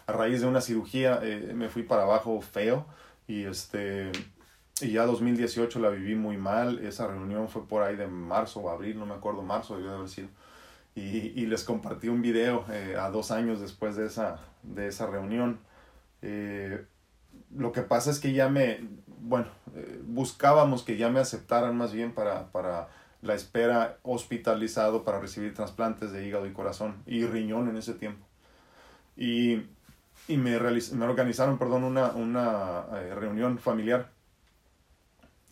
[0.06, 2.86] A raíz de una cirugía eh, me fui para abajo feo
[3.26, 4.12] y este,
[4.82, 6.78] y ya 2018 la viví muy mal.
[6.80, 9.96] Esa reunión fue por ahí de marzo o abril, no me acuerdo, marzo debió de
[9.96, 10.28] haber sido.
[10.94, 11.00] Y,
[11.40, 15.60] y les compartí un video eh, a dos años después de esa, de esa reunión.
[16.22, 16.84] Eh,
[17.56, 18.80] lo que pasa es que ya me,
[19.20, 22.88] bueno, eh, buscábamos que ya me aceptaran más bien para, para
[23.22, 28.26] la espera hospitalizado para recibir trasplantes de hígado y corazón y riñón en ese tiempo.
[29.16, 29.62] Y,
[30.28, 34.10] y me, me organizaron, perdón, una, una reunión familiar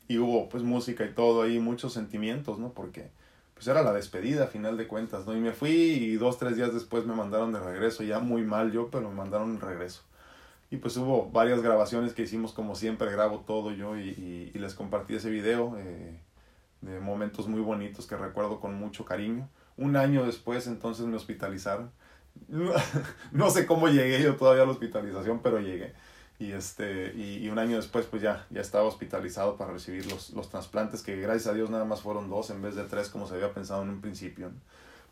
[0.08, 2.72] y hubo pues música y todo ahí, muchos sentimientos, ¿no?
[2.72, 3.10] Porque
[3.54, 5.34] pues era la despedida a final de cuentas, ¿no?
[5.36, 8.70] Y me fui y dos, tres días después me mandaron de regreso, ya muy mal
[8.70, 10.02] yo, pero me mandaron de regreso.
[10.70, 14.74] Y pues hubo varias grabaciones que hicimos como siempre, grabo todo yo y, y, les
[14.74, 16.18] compartí ese video eh,
[16.80, 19.48] de momentos muy bonitos que recuerdo con mucho cariño.
[19.76, 21.90] Un año después entonces me hospitalizaron.
[23.32, 25.94] no sé cómo llegué yo todavía a la hospitalización, pero llegué
[26.38, 30.50] y este y, un año después pues ya ya estaba hospitalizado para recibir los, los
[30.50, 33.34] trasplantes que gracias a Dios nada más fueron dos en vez de tres como se
[33.34, 34.50] había pensado en un principio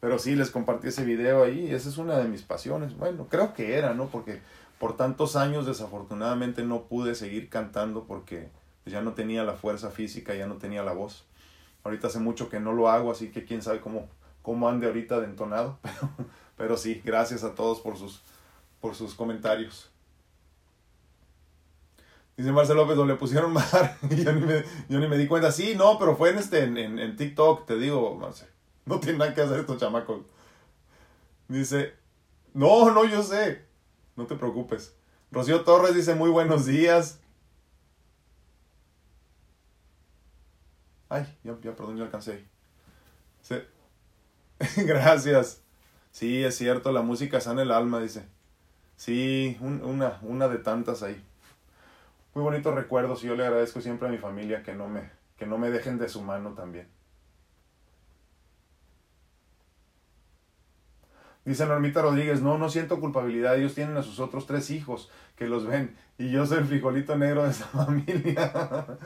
[0.05, 2.95] pero sí les compartí ese video ahí y esa es una de mis pasiones.
[2.95, 4.43] Bueno creo que era no porque
[4.79, 8.51] por tantos años desafortunadamente no pude seguir cantando porque
[8.85, 11.25] ya no tenía la fuerza física ya no tenía la voz.
[11.85, 14.11] Ahorita hace mucho que no lo hago así que quién sabe cómo
[14.43, 16.11] cómo ande ahorita de entonado pero
[16.59, 18.21] pero sí gracias a todos por sus
[18.83, 19.91] por sus comentarios
[22.37, 25.53] Dice Marcelo López, le pusieron mar y yo ni, me, yo di cuenta.
[25.53, 28.51] Sí, no, pero fue en, este, en, en, TikTok, te digo, Marcelo.
[28.87, 30.23] No tiene nada que hacer estos chamacos.
[31.49, 31.95] Dice,
[32.53, 33.65] no, no, yo sé.
[34.17, 34.95] No te preocupes.
[35.31, 37.21] Rocío Torres dice, muy buenos días.
[41.09, 42.45] Ay, ya, ya perdón, ya alcancé.
[43.43, 43.57] Sí.
[44.85, 45.63] Gracias.
[46.11, 48.27] Sí, es cierto, la música sana el alma, dice.
[48.97, 51.23] Sí, una, una de tantas ahí
[52.35, 55.47] muy bonitos recuerdos y yo le agradezco siempre a mi familia que no me, que
[55.47, 56.89] no me dejen de su mano también.
[61.45, 65.47] Dice Normita Rodríguez, no, no siento culpabilidad, ellos tienen a sus otros tres hijos que
[65.47, 68.99] los ven y yo soy el frijolito negro de esa familia.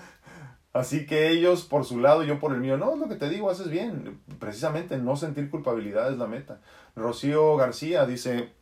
[0.72, 2.76] Así que ellos por su lado, yo por el mío.
[2.76, 4.20] No, es lo que te digo, haces bien.
[4.39, 6.61] Precisamente no sentir culpabilidad es la meta.
[6.95, 8.53] Rocío García dice,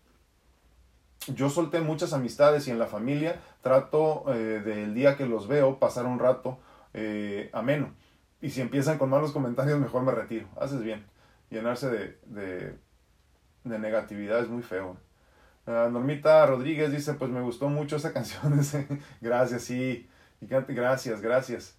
[1.28, 5.78] yo solté muchas amistades y en la familia trato eh, del día que los veo
[5.78, 6.58] pasar un rato
[6.94, 7.92] eh, ameno.
[8.40, 10.46] Y si empiezan con malos comentarios, mejor me retiro.
[10.60, 11.04] Haces bien.
[11.50, 12.78] Llenarse de, de,
[13.64, 14.96] de negatividad es muy feo.
[15.66, 18.58] Uh, Normita Rodríguez dice, pues me gustó mucho esa canción.
[19.20, 20.08] gracias, sí.
[20.40, 21.76] Gracias, gracias.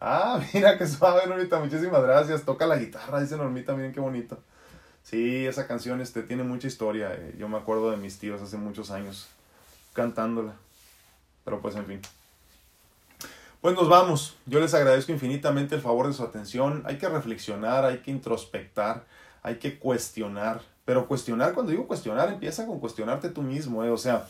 [0.00, 1.58] Ah, mira qué suave, Normita.
[1.58, 2.44] Muchísimas gracias.
[2.44, 3.74] Toca la guitarra, dice Normita.
[3.74, 4.42] Miren qué bonito.
[5.08, 7.14] Sí, esa canción este, tiene mucha historia.
[7.14, 9.26] Eh, yo me acuerdo de mis tíos hace muchos años
[9.94, 10.52] cantándola.
[11.46, 12.00] Pero pues en fin.
[13.62, 14.36] Pues nos vamos.
[14.44, 16.82] Yo les agradezco infinitamente el favor de su atención.
[16.84, 19.06] Hay que reflexionar, hay que introspectar,
[19.42, 20.60] hay que cuestionar.
[20.84, 23.82] Pero cuestionar, cuando digo cuestionar, empieza con cuestionarte tú mismo.
[23.84, 23.90] ¿eh?
[23.90, 24.26] O sea,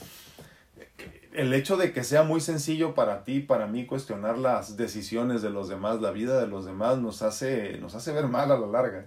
[1.33, 5.51] el hecho de que sea muy sencillo para ti, para mí, cuestionar las decisiones de
[5.51, 8.67] los demás, la vida de los demás, nos hace, nos hace ver mal a la
[8.69, 9.07] larga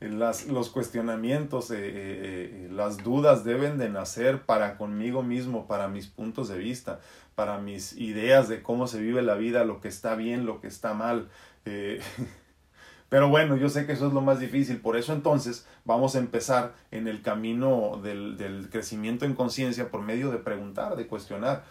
[0.00, 5.88] las, los cuestionamientos, eh, eh, eh, las dudas deben de nacer para conmigo mismo, para
[5.88, 7.00] mis puntos de vista,
[7.34, 10.68] para mis ideas de cómo se vive la vida, lo que está bien, lo que
[10.68, 11.28] está mal.
[13.10, 16.18] pero bueno, yo sé que eso es lo más difícil, por eso entonces vamos a
[16.18, 21.64] empezar en el camino del, del crecimiento en conciencia por medio de preguntar, de cuestionar.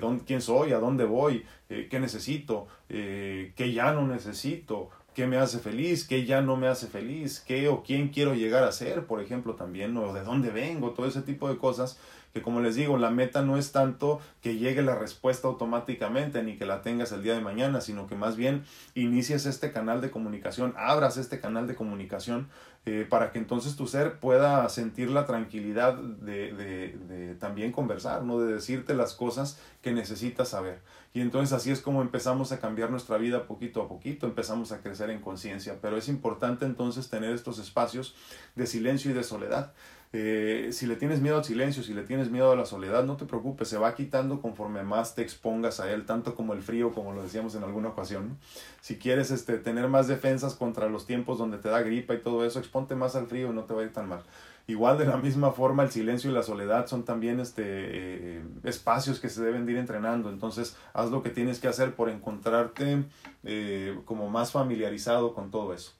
[0.00, 5.58] dónde, quién soy, a dónde voy, qué necesito, qué ya no necesito, qué me hace
[5.58, 9.20] feliz, qué ya no me hace feliz, qué o quién quiero llegar a ser, por
[9.20, 11.98] ejemplo, también, o de dónde vengo, todo ese tipo de cosas
[12.32, 16.56] que como les digo, la meta no es tanto que llegue la respuesta automáticamente ni
[16.56, 20.10] que la tengas el día de mañana, sino que más bien inicies este canal de
[20.10, 22.48] comunicación, abras este canal de comunicación
[22.86, 28.24] eh, para que entonces tu ser pueda sentir la tranquilidad de, de, de también conversar,
[28.24, 28.40] ¿no?
[28.40, 30.80] de decirte las cosas que necesitas saber.
[31.14, 34.80] Y entonces así es como empezamos a cambiar nuestra vida poquito a poquito, empezamos a
[34.80, 35.78] crecer en conciencia.
[35.82, 38.14] Pero es importante entonces tener estos espacios
[38.54, 39.72] de silencio y de soledad.
[40.14, 43.16] Eh, si le tienes miedo al silencio, si le tienes miedo a la soledad, no
[43.16, 46.92] te preocupes, se va quitando conforme más te expongas a él, tanto como el frío,
[46.92, 48.38] como lo decíamos en alguna ocasión.
[48.82, 52.44] Si quieres este, tener más defensas contra los tiempos donde te da gripa y todo
[52.44, 54.22] eso, exponte más al frío y no te va a ir tan mal.
[54.66, 59.18] Igual de la misma forma el silencio y la soledad son también este, eh, espacios
[59.18, 60.30] que se deben ir entrenando.
[60.30, 63.04] Entonces haz lo que tienes que hacer por encontrarte
[63.42, 65.92] eh, como más familiarizado con todo eso.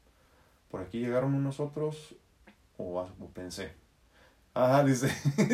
[0.71, 2.15] Por aquí llegaron unos otros
[2.77, 3.75] o, pensé.
[4.55, 5.09] Ah, dice,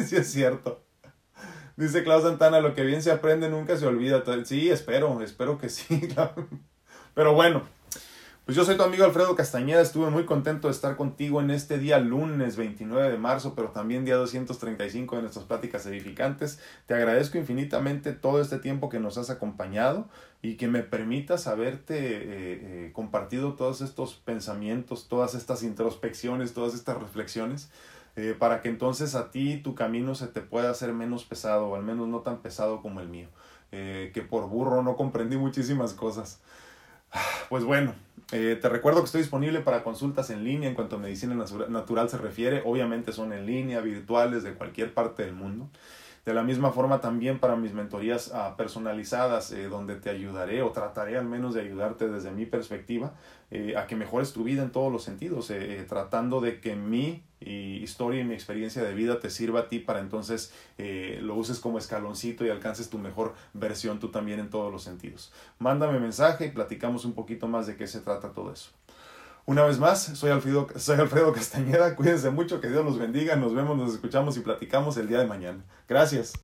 [0.05, 0.83] sí es cierto.
[1.77, 4.23] Dice Klaus Santana, lo que bien se aprende nunca se olvida.
[4.45, 6.09] Sí, espero, espero que sí.
[7.15, 7.63] Pero bueno,
[8.49, 11.77] pues yo soy tu amigo Alfredo Castañeda, estuve muy contento de estar contigo en este
[11.77, 16.59] día lunes 29 de marzo, pero también día 235 de nuestras pláticas edificantes.
[16.87, 20.09] Te agradezco infinitamente todo este tiempo que nos has acompañado
[20.41, 22.27] y que me permitas haberte eh,
[22.87, 27.69] eh, compartido todos estos pensamientos, todas estas introspecciones, todas estas reflexiones.
[28.17, 31.77] Eh, para que entonces a ti tu camino se te pueda hacer menos pesado, o
[31.77, 33.29] al menos no tan pesado como el mío,
[33.71, 36.41] que por burro no comprendí muchísimas cosas.
[37.49, 37.95] Pues bueno,
[38.33, 42.11] eh, te recuerdo que estoy disponible para consultas en línea en cuanto a medicina natural
[42.11, 42.63] se refiere.
[42.65, 45.69] Obviamente son en línea, virtuales, de cualquier parte del mundo.
[46.29, 50.72] De la misma forma también para mis mentorías uh, personalizadas, eh, donde te ayudaré o
[50.72, 53.14] trataré al menos de ayudarte desde mi perspectiva
[53.51, 57.22] eh, a que mejores tu vida en todos los sentidos, eh, tratando de que mi
[57.41, 60.53] historia y mi experiencia de vida te sirva a ti para entonces
[61.22, 65.33] lo uses como escaloncito y alcances tu mejor versión tú también en todos los sentidos.
[65.61, 68.70] Mándame mensaje y platicamos un poquito más de qué se trata todo eso.
[69.49, 71.97] Una vez más, soy Alfredo, soy Alfredo Castañeda.
[71.97, 73.35] Cuídense mucho, que Dios los bendiga.
[73.35, 75.65] Nos vemos, nos escuchamos y platicamos el día de mañana.
[75.89, 76.35] Gracias.